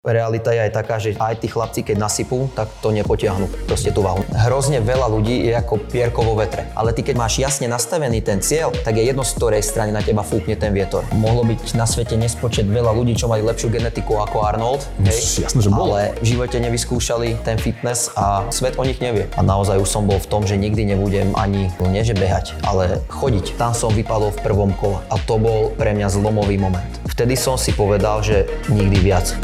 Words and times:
Realita 0.00 0.48
je 0.56 0.64
aj 0.64 0.72
taká, 0.72 0.96
že 0.96 1.12
aj 1.12 1.44
tí 1.44 1.52
chlapci, 1.52 1.84
keď 1.84 2.00
nasypú, 2.00 2.48
tak 2.56 2.72
to 2.80 2.88
nepotiahnu 2.88 3.68
proste 3.68 3.92
tú 3.92 4.00
váhu. 4.00 4.24
Hrozne 4.32 4.80
veľa 4.80 5.12
ľudí 5.12 5.44
je 5.44 5.52
ako 5.52 5.76
pierko 5.92 6.24
vo 6.24 6.40
vetre. 6.40 6.72
Ale 6.72 6.96
ty, 6.96 7.04
keď 7.04 7.20
máš 7.20 7.36
jasne 7.36 7.68
nastavený 7.68 8.24
ten 8.24 8.40
cieľ, 8.40 8.72
tak 8.72 8.96
je 8.96 9.04
jedno 9.04 9.28
z 9.28 9.36
ktorej 9.36 9.60
strany 9.60 9.92
na 9.92 10.00
teba 10.00 10.24
fúkne 10.24 10.56
ten 10.56 10.72
vietor. 10.72 11.04
Mohlo 11.12 11.52
byť 11.52 11.76
na 11.76 11.84
svete 11.84 12.16
nespočet 12.16 12.64
veľa 12.64 12.96
ľudí, 12.96 13.12
čo 13.12 13.28
mali 13.28 13.44
lepšiu 13.44 13.68
genetiku 13.68 14.24
ako 14.24 14.40
Arnold, 14.40 14.88
hej? 15.04 15.44
Jasné, 15.44 15.60
že 15.60 15.68
bolo. 15.68 15.92
ale 15.92 16.16
v 16.24 16.32
živote 16.32 16.56
nevyskúšali 16.56 17.36
ten 17.44 17.60
fitness 17.60 18.08
a 18.16 18.48
svet 18.48 18.80
o 18.80 18.88
nich 18.88 19.04
nevie. 19.04 19.28
A 19.36 19.44
naozaj 19.44 19.84
už 19.84 20.00
som 20.00 20.08
bol 20.08 20.16
v 20.16 20.32
tom, 20.32 20.48
že 20.48 20.56
nikdy 20.56 20.96
nebudem 20.96 21.36
ani, 21.36 21.68
no 21.76 21.92
nie 21.92 22.00
že 22.00 22.16
behať, 22.16 22.56
ale 22.64 23.04
chodiť. 23.12 23.60
Tam 23.60 23.76
som 23.76 23.92
vypadol 23.92 24.32
v 24.32 24.40
prvom 24.48 24.72
kole 24.80 25.04
a 25.12 25.20
to 25.28 25.36
bol 25.36 25.76
pre 25.76 25.92
mňa 25.92 26.08
zlomový 26.08 26.56
moment. 26.56 26.88
Vtedy 27.04 27.36
som 27.36 27.60
si 27.60 27.76
povedal, 27.76 28.24
že 28.24 28.48
nikdy 28.72 28.96
viac. 29.04 29.36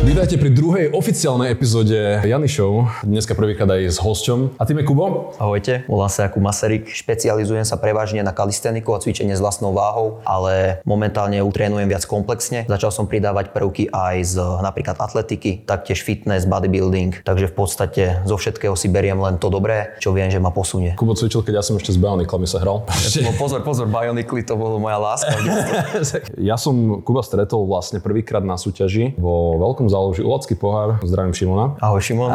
Vítajte 0.00 0.40
pri 0.40 0.48
druhej 0.48 0.96
oficiálnej 0.96 1.52
epizóde 1.52 2.24
Jany 2.24 2.48
Show. 2.48 2.88
Dneska 3.04 3.36
prvýkrát 3.36 3.68
aj 3.68 3.92
s 3.92 3.98
hosťom. 4.00 4.56
A 4.56 4.64
tým 4.64 4.80
je 4.80 4.88
Kubo. 4.88 5.36
Ahojte, 5.36 5.84
volám 5.92 6.08
sa 6.08 6.24
Jakub 6.24 6.40
Masaryk, 6.40 6.88
špecializujem 6.88 7.68
sa 7.68 7.76
prevažne 7.76 8.24
na 8.24 8.32
kalisteniku 8.32 8.96
a 8.96 8.98
cvičenie 9.04 9.36
s 9.36 9.44
vlastnou 9.44 9.76
váhou, 9.76 10.24
ale 10.24 10.80
momentálne 10.88 11.36
utrénujem 11.44 11.84
viac 11.84 12.08
komplexne. 12.08 12.64
Začal 12.64 12.88
som 12.96 13.04
pridávať 13.12 13.52
prvky 13.52 13.92
aj 13.92 14.16
z 14.24 14.40
napríklad 14.40 14.96
atletiky, 14.96 15.68
taktiež 15.68 16.00
fitness, 16.00 16.48
bodybuilding, 16.48 17.20
takže 17.20 17.52
v 17.52 17.54
podstate 17.60 18.24
zo 18.24 18.40
všetkého 18.40 18.72
si 18.80 18.88
beriem 18.88 19.20
len 19.20 19.36
to 19.36 19.52
dobré, 19.52 20.00
čo 20.00 20.16
viem, 20.16 20.32
že 20.32 20.40
ma 20.40 20.48
posunie. 20.48 20.96
Kubo 20.96 21.12
cvičil, 21.12 21.44
keď 21.44 21.60
ja 21.60 21.64
som 21.66 21.76
ešte 21.76 21.92
s 21.92 22.00
Bioniklami 22.00 22.48
sa 22.48 22.56
hral. 22.64 22.88
No 23.20 23.36
pozor, 23.36 23.60
pozor, 23.60 23.84
Bionicly, 23.84 24.48
to 24.48 24.56
bolo 24.56 24.80
moja 24.80 24.96
láska. 24.96 25.36
Ja 26.50 26.56
som 26.56 27.04
Kuba 27.04 27.20
stretol 27.20 27.68
vlastne 27.68 28.00
prvýkrát 28.00 28.40
na 28.40 28.56
súťaži 28.56 29.12
vo 29.20 29.60
veľkom 29.60 29.89
záloži 29.90 30.22
Ulacký 30.22 30.54
pohár. 30.54 31.02
Zdravím 31.02 31.34
Šimona. 31.34 31.74
Ahoj 31.82 31.98
Šimon. 31.98 32.30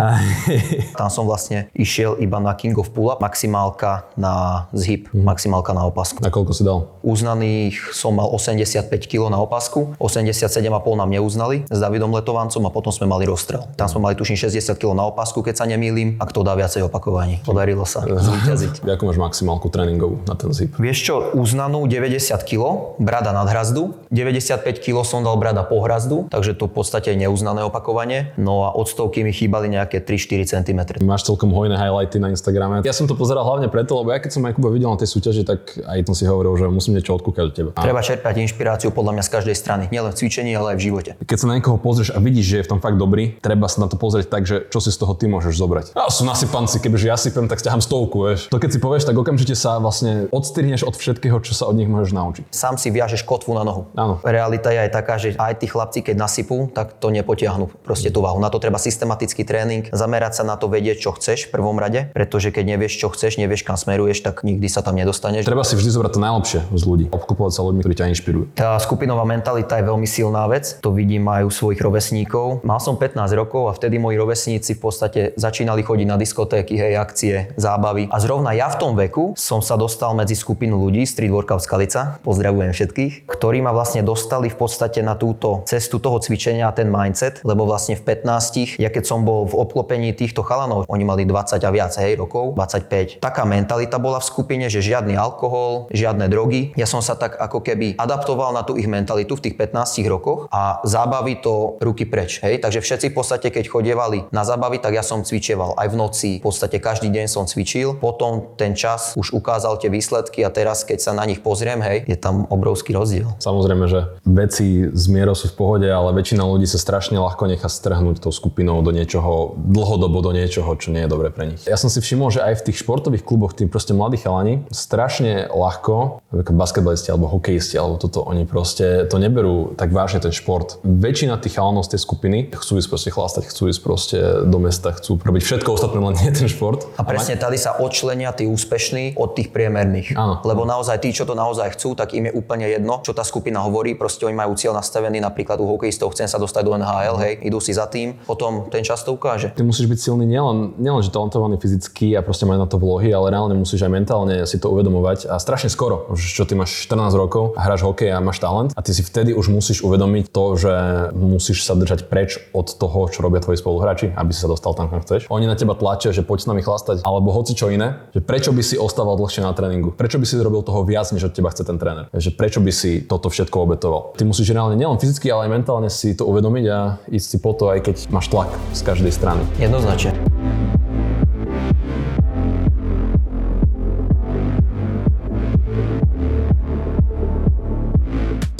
Tam 1.00 1.08
som 1.08 1.24
vlastne 1.24 1.72
išiel 1.72 2.20
iba 2.20 2.44
na 2.44 2.52
King 2.54 2.76
of 2.76 2.92
Pull-up, 2.92 3.24
maximálka 3.24 4.12
na 4.20 4.68
zhyb, 4.76 5.08
maximálka 5.16 5.72
na 5.72 5.88
opasku. 5.88 6.20
Na 6.20 6.28
koľko 6.28 6.52
si 6.52 6.68
dal? 6.68 6.92
Uznaných 7.00 7.96
som 7.96 8.20
mal 8.20 8.28
85 8.28 8.92
kg 9.08 9.32
na 9.32 9.40
opasku, 9.40 9.96
87,5 10.04 10.68
nám 11.00 11.10
neuznali 11.10 11.64
s 11.72 11.78
Davidom 11.80 12.12
Letovancom 12.12 12.68
a 12.68 12.72
potom 12.74 12.92
sme 12.92 13.08
mali 13.08 13.24
rozstrel. 13.24 13.64
Tam 13.80 13.88
sme 13.88 14.04
mali 14.04 14.20
tuším 14.20 14.36
60 14.36 14.76
kg 14.76 14.92
na 14.92 15.08
opasku, 15.08 15.40
keď 15.40 15.64
sa 15.64 15.66
nemýlim, 15.66 16.20
a 16.20 16.28
kto 16.28 16.44
dá 16.44 16.54
viacej 16.60 16.84
opakovaní. 16.86 17.40
Podarilo 17.48 17.88
sa 17.88 18.04
zvíťaziť. 18.28 18.84
Ako 18.84 19.08
máš 19.08 19.20
maximálku 19.22 19.72
tréningovú 19.72 20.20
na 20.28 20.36
ten 20.36 20.52
zip? 20.52 20.76
Vieš 20.76 21.00
čo, 21.00 21.16
uznanú 21.38 21.88
90 21.88 22.36
kg, 22.44 22.96
brada 23.00 23.32
nad 23.32 23.48
hrazdu, 23.48 23.96
95 24.12 24.66
kg 24.84 25.06
som 25.06 25.22
dal 25.22 25.38
brada 25.40 25.64
po 25.64 25.80
hrazdu, 25.86 26.28
takže 26.28 26.58
to 26.58 26.66
v 26.68 26.74
podstate 26.74 27.14
je 27.14 27.18
neuznané 27.46 27.62
opakovanie. 27.62 28.34
No 28.42 28.66
a 28.66 28.74
od 28.74 28.90
stovky 28.90 29.22
mi 29.22 29.30
chýbali 29.30 29.70
nejaké 29.70 30.02
3-4 30.02 30.50
cm. 30.50 30.80
Máš 31.06 31.30
celkom 31.30 31.54
hojné 31.54 31.78
highlighty 31.78 32.18
na 32.18 32.34
Instagrame. 32.34 32.82
Ja 32.82 32.90
som 32.98 33.06
to 33.06 33.14
pozeral 33.14 33.46
hlavne 33.46 33.70
preto, 33.70 34.02
lebo 34.02 34.10
ja 34.10 34.18
keď 34.18 34.34
som 34.34 34.42
aj 34.50 34.58
Kuba 34.58 34.74
videl 34.74 34.90
na 34.90 34.98
tej 34.98 35.14
súťaži, 35.14 35.46
tak 35.46 35.78
aj 35.86 36.02
som 36.10 36.16
si 36.18 36.26
hovoril, 36.26 36.58
že 36.58 36.66
musím 36.74 36.98
niečo 36.98 37.14
odkúkať 37.14 37.44
od 37.46 37.54
teba. 37.54 37.70
Treba 37.78 38.02
čerpať 38.02 38.34
inšpiráciu 38.42 38.90
podľa 38.90 39.22
mňa 39.22 39.24
z 39.24 39.30
každej 39.30 39.56
strany, 39.56 39.84
nielen 39.94 40.10
v 40.10 40.18
cvičení, 40.18 40.58
ale 40.58 40.74
aj 40.74 40.78
v 40.82 40.84
živote. 40.90 41.12
keď 41.22 41.38
sa 41.38 41.46
na 41.46 41.54
niekoho 41.62 41.78
pozrieš 41.78 42.10
a 42.16 42.18
vidíš, 42.18 42.46
že 42.50 42.56
je 42.58 42.66
v 42.66 42.70
tom 42.74 42.80
fakt 42.82 42.98
dobrý, 42.98 43.38
treba 43.38 43.70
sa 43.70 43.86
na 43.86 43.88
to 43.92 44.02
pozrieť 44.02 44.34
tak, 44.34 44.50
že 44.50 44.66
čo 44.74 44.82
si 44.82 44.90
z 44.90 44.98
toho 44.98 45.14
ty 45.14 45.30
môžeš 45.30 45.54
zobrať. 45.54 45.86
A 45.94 46.10
sú 46.10 46.26
nasypanci, 46.26 46.82
kebyže 46.82 47.06
ja 47.14 47.18
sypem, 47.20 47.46
tak 47.46 47.62
stiaham 47.62 47.84
stovku, 47.84 48.26
vieš. 48.26 48.50
To 48.50 48.58
keď 48.58 48.70
si 48.74 48.80
povieš, 48.82 49.06
tak 49.06 49.14
okamžite 49.14 49.54
sa 49.54 49.78
vlastne 49.78 50.26
odstrihneš 50.34 50.88
od 50.88 50.98
všetkého, 50.98 51.38
čo 51.46 51.54
sa 51.54 51.70
od 51.70 51.78
nich 51.78 51.92
môžeš 51.92 52.12
naučiť. 52.16 52.44
Sám 52.50 52.80
si 52.80 52.90
viažeš 52.90 53.28
kotvu 53.28 53.54
na 53.54 53.68
nohu. 53.68 53.92
Áno. 53.94 54.18
Realita 54.24 54.72
je 54.72 54.80
aj 54.88 54.92
taká, 54.96 55.16
že 55.20 55.36
aj 55.36 55.60
tí 55.60 55.68
chlapci, 55.68 56.00
keď 56.02 56.16
nasypú, 56.16 56.72
tak 56.72 56.98
to 56.98 57.12
nepotiahnu 57.36 57.68
proste 57.84 58.08
tú 58.08 58.24
váhu. 58.24 58.40
Na 58.40 58.48
to 58.48 58.64
treba 58.64 58.80
systematický 58.80 59.44
tréning, 59.44 59.92
zamerať 59.92 60.40
sa 60.40 60.44
na 60.48 60.56
to, 60.56 60.72
vedieť, 60.72 61.04
čo 61.04 61.12
chceš 61.12 61.52
v 61.52 61.60
prvom 61.60 61.76
rade, 61.76 62.08
pretože 62.16 62.56
keď 62.56 62.80
nevieš, 62.80 62.96
čo 62.96 63.12
chceš, 63.12 63.36
nevieš, 63.36 63.68
kam 63.68 63.76
smeruješ, 63.76 64.24
tak 64.24 64.48
nikdy 64.48 64.72
sa 64.72 64.80
tam 64.80 64.96
nedostaneš. 64.96 65.44
Treba 65.44 65.68
si 65.68 65.76
vždy 65.76 65.92
zobrať 65.92 66.12
to 66.16 66.20
najlepšie 66.24 66.60
z 66.72 66.84
ľudí. 66.88 67.06
Obklopovať 67.12 67.52
sa 67.52 67.62
ľuďmi, 67.68 67.82
ktorí 67.84 67.96
ťa 68.00 68.08
inšpirujú. 68.16 68.44
Tá 68.56 68.80
skupinová 68.80 69.28
mentalita 69.28 69.84
je 69.84 69.84
veľmi 69.84 70.08
silná 70.08 70.48
vec, 70.48 70.80
to 70.80 70.96
vidím 70.96 71.28
aj 71.28 71.44
u 71.44 71.52
svojich 71.52 71.84
rovesníkov. 71.84 72.64
Mal 72.64 72.80
som 72.80 72.96
15 72.96 73.20
rokov 73.36 73.68
a 73.68 73.76
vtedy 73.76 74.00
moji 74.00 74.16
rovesníci 74.16 74.80
v 74.80 74.82
podstate 74.82 75.20
začínali 75.36 75.84
chodiť 75.84 76.08
na 76.08 76.16
diskotéky, 76.16 76.80
hej, 76.80 76.96
akcie, 76.96 77.52
zábavy. 77.60 78.08
A 78.08 78.18
zrovna 78.24 78.56
ja 78.56 78.72
v 78.72 78.80
tom 78.80 78.94
veku 78.96 79.36
som 79.36 79.60
sa 79.60 79.76
dostal 79.76 80.16
medzi 80.16 80.40
skupinu 80.40 80.80
ľudí, 80.80 81.04
Street 81.04 81.34
Workout 81.34 81.66
Skalica, 81.66 82.24
pozdravujem 82.24 82.72
všetkých, 82.72 83.28
ktorí 83.28 83.60
ma 83.60 83.76
vlastne 83.76 84.06
dostali 84.06 84.48
v 84.48 84.58
podstate 84.58 85.04
na 85.04 85.18
túto 85.20 85.66
cestu 85.68 86.00
toho 86.00 86.22
cvičenia 86.22 86.70
a 86.70 86.76
ten 86.76 86.88
mindset, 86.88 87.25
lebo 87.42 87.66
vlastne 87.66 87.96
v 87.98 88.04
15, 88.04 88.78
ja 88.78 88.90
keď 88.90 89.04
som 89.06 89.24
bol 89.24 89.48
v 89.50 89.56
obklopení 89.58 90.14
týchto 90.14 90.46
chalanov, 90.46 90.86
oni 90.90 91.04
mali 91.08 91.24
20 91.26 91.62
a 91.62 91.72
viac, 91.72 91.94
hej, 91.98 92.18
rokov, 92.20 92.54
25. 92.58 93.22
Taká 93.22 93.44
mentalita 93.48 93.98
bola 94.02 94.22
v 94.22 94.26
skupine, 94.28 94.66
že 94.70 94.84
žiadny 94.84 95.18
alkohol, 95.18 95.90
žiadne 95.92 96.30
drogy. 96.30 96.76
Ja 96.78 96.86
som 96.86 97.02
sa 97.02 97.18
tak 97.18 97.38
ako 97.38 97.62
keby 97.62 97.98
adaptoval 97.98 98.54
na 98.54 98.62
tú 98.62 98.78
ich 98.78 98.90
mentalitu 98.90 99.38
v 99.38 99.50
tých 99.50 99.56
15 99.58 100.06
rokoch 100.10 100.48
a 100.54 100.82
zábavy 100.86 101.42
to 101.42 101.80
ruky 101.82 102.06
preč, 102.06 102.40
hej. 102.44 102.62
Takže 102.62 102.80
všetci 102.82 103.06
v 103.12 103.16
podstate, 103.16 103.48
keď 103.50 103.66
chodievali 103.70 104.30
na 104.30 104.46
zábavy, 104.46 104.78
tak 104.82 104.94
ja 104.94 105.04
som 105.04 105.26
cvičeval 105.26 105.78
aj 105.78 105.88
v 105.92 105.96
noci, 105.96 106.32
v 106.40 106.46
podstate 106.46 106.78
každý 106.78 107.10
deň 107.10 107.26
som 107.26 107.44
cvičil. 107.50 107.98
Potom 107.98 108.56
ten 108.60 108.78
čas 108.78 109.18
už 109.18 109.34
ukázal 109.34 109.78
tie 109.82 109.90
výsledky 109.90 110.46
a 110.46 110.50
teraz, 110.54 110.84
keď 110.86 111.00
sa 111.02 111.12
na 111.12 111.26
nich 111.26 111.42
pozriem, 111.42 111.82
hej, 111.82 112.06
je 112.06 112.18
tam 112.18 112.46
obrovský 112.50 112.94
rozdiel. 112.94 113.34
Samozrejme, 113.42 113.86
že 113.90 114.00
veci 114.26 114.88
z 114.92 115.06
mierou 115.12 115.34
sú 115.38 115.52
v 115.52 115.56
pohode, 115.58 115.88
ale 115.88 116.14
väčšina 116.16 116.44
ľudí 116.44 116.68
sa 116.68 116.80
strašne 116.80 117.15
ľahko 117.20 117.50
nechá 117.50 117.68
strhnúť 117.70 118.24
tou 118.24 118.32
skupinou 118.34 118.80
do 118.82 118.92
niečoho, 118.92 119.56
dlhodobo 119.58 120.22
do 120.22 120.32
niečoho, 120.36 120.70
čo 120.80 120.92
nie 120.92 121.06
je 121.06 121.10
dobre 121.10 121.30
pre 121.32 121.54
nich. 121.54 121.62
Ja 121.68 121.80
som 121.80 121.92
si 121.92 122.00
všimol, 122.00 122.32
že 122.32 122.44
aj 122.44 122.64
v 122.64 122.72
tých 122.72 122.82
športových 122.82 123.24
kluboch, 123.24 123.54
tí 123.54 123.68
proste 123.70 123.92
mladí 123.94 124.22
chalani, 124.22 124.66
strašne 124.72 125.52
ľahko, 125.52 126.24
ako 126.32 126.52
basketbalisti 126.56 127.12
alebo 127.12 127.30
hokejisti 127.30 127.76
alebo 127.76 128.00
toto, 128.02 128.24
oni 128.26 128.48
proste 128.48 129.06
to 129.12 129.20
neberú 129.22 129.76
tak 129.78 129.92
vážne 129.92 130.24
ten 130.24 130.34
šport. 130.34 130.80
Väčšina 130.82 131.38
tých 131.38 131.60
chalanov 131.60 131.86
z 131.86 131.98
tej 131.98 132.02
skupiny 132.02 132.38
chcú 132.56 132.80
ísť 132.80 132.90
proste 132.90 133.10
chlastať, 133.14 133.44
chcú 133.52 133.64
ísť 133.70 133.82
proste 133.86 134.18
do 134.48 134.58
mesta, 134.58 134.96
chcú 134.96 135.22
robiť 135.22 135.44
všetko 135.46 135.70
ostatné, 135.76 136.00
len 136.02 136.16
nie 136.18 136.32
ten 136.34 136.50
šport. 136.50 136.90
A 136.98 137.06
presne 137.06 137.38
tady 137.38 137.60
sa 137.62 137.78
odčlenia 137.78 138.34
tí 138.34 138.50
úspešní 138.50 139.20
od 139.20 139.38
tých 139.38 139.54
priemerných. 139.54 140.18
Áno. 140.18 140.42
Lebo 140.42 140.66
naozaj 140.66 140.98
tí, 141.04 141.14
čo 141.14 141.30
to 141.30 141.38
naozaj 141.38 141.78
chcú, 141.78 141.94
tak 141.94 142.18
im 142.18 142.32
je 142.32 142.34
úplne 142.34 142.66
jedno, 142.66 143.04
čo 143.06 143.14
tá 143.14 143.22
skupina 143.22 143.62
hovorí. 143.62 143.94
Proste 143.94 144.26
oni 144.26 144.34
majú 144.34 144.58
cieľ 144.58 144.80
nastavený, 144.82 145.22
napríklad 145.22 145.62
u 145.62 145.70
hokejistov 145.70 146.18
chcem 146.18 146.26
sa 146.26 146.42
dostať 146.42 146.64
do 146.66 146.74
NHL, 146.82 147.05
hej, 147.22 147.38
idú 147.46 147.62
si 147.62 147.78
za 147.78 147.86
tým, 147.86 148.18
potom 148.26 148.74
ten 148.74 148.82
čas 148.82 149.06
to 149.06 149.14
ukáže. 149.14 149.54
Ty 149.54 149.62
musíš 149.62 149.86
byť 149.86 150.00
silný 150.02 150.26
nielen, 150.26 150.74
nielen 150.82 151.06
že 151.06 151.14
talentovaný 151.14 151.62
fyzicky 151.62 152.18
a 152.18 152.26
proste 152.26 152.50
mať 152.50 152.58
na 152.58 152.68
to 152.70 152.82
vlohy, 152.82 153.14
ale 153.14 153.30
reálne 153.30 153.54
musíš 153.54 153.86
aj 153.86 153.92
mentálne 153.94 154.50
si 154.50 154.58
to 154.58 154.74
uvedomovať 154.74 155.30
a 155.30 155.38
strašne 155.38 155.70
skoro, 155.70 156.10
čo 156.18 156.50
ty 156.50 156.58
máš 156.58 156.90
14 156.90 157.14
rokov 157.14 157.54
hráš 157.54 157.86
hokej 157.86 158.16
a 158.16 158.24
máš 158.24 158.42
talent 158.42 158.74
a 158.74 158.82
ty 158.82 158.96
si 158.96 159.06
vtedy 159.06 159.36
už 159.36 159.52
musíš 159.52 159.86
uvedomiť 159.86 160.34
to, 160.34 160.46
že 160.56 160.74
musíš 161.14 161.68
sa 161.68 161.78
držať 161.78 162.08
preč 162.08 162.40
od 162.56 162.72
toho, 162.72 163.12
čo 163.12 163.22
robia 163.22 163.44
tvoji 163.44 163.60
spoluhráči, 163.60 164.16
aby 164.16 164.32
si 164.32 164.40
sa 164.42 164.50
dostal 164.50 164.72
tam, 164.74 164.88
kam 164.88 165.04
chceš. 165.04 165.28
Oni 165.28 165.46
na 165.46 165.60
teba 165.60 165.76
tlačia, 165.76 166.16
že 166.16 166.24
poď 166.24 166.40
s 166.46 166.48
nami 166.48 166.62
chlastať, 166.64 167.04
alebo 167.04 167.36
hoci 167.36 167.58
čo 167.58 167.68
iné, 167.68 168.08
že 168.16 168.24
prečo 168.24 168.56
by 168.56 168.64
si 168.64 168.80
ostával 168.80 169.20
dlhšie 169.20 169.44
na 169.44 169.52
tréningu, 169.52 169.92
prečo 169.92 170.18
by 170.18 170.26
si 170.26 170.40
robil 170.40 170.64
toho 170.64 170.88
viac, 170.88 171.12
než 171.12 171.28
od 171.28 171.34
teba 171.36 171.52
chce 171.52 171.68
ten 171.68 171.76
tréner, 171.76 172.08
že 172.16 172.32
prečo 172.32 172.64
by 172.64 172.72
si 172.72 173.04
toto 173.04 173.28
všetko 173.28 173.68
obetoval. 173.68 174.16
Ty 174.16 174.24
musíš 174.24 174.56
reálne 174.56 174.80
nielen 174.80 174.98
fyzicky, 175.02 175.28
ale 175.28 175.50
aj 175.50 175.52
mentálne 175.52 175.90
si 175.92 176.16
to 176.16 176.24
uvedomiť 176.30 176.66
a 176.72 176.80
ísť 177.10 177.28
si 177.28 177.38
po 177.42 177.52
to, 177.56 177.72
aj 177.72 177.80
keď 177.86 177.96
máš 178.12 178.32
tlak 178.32 178.52
z 178.72 178.82
každej 178.84 179.12
strany. 179.12 179.44
Jednoznačne. 179.60 180.16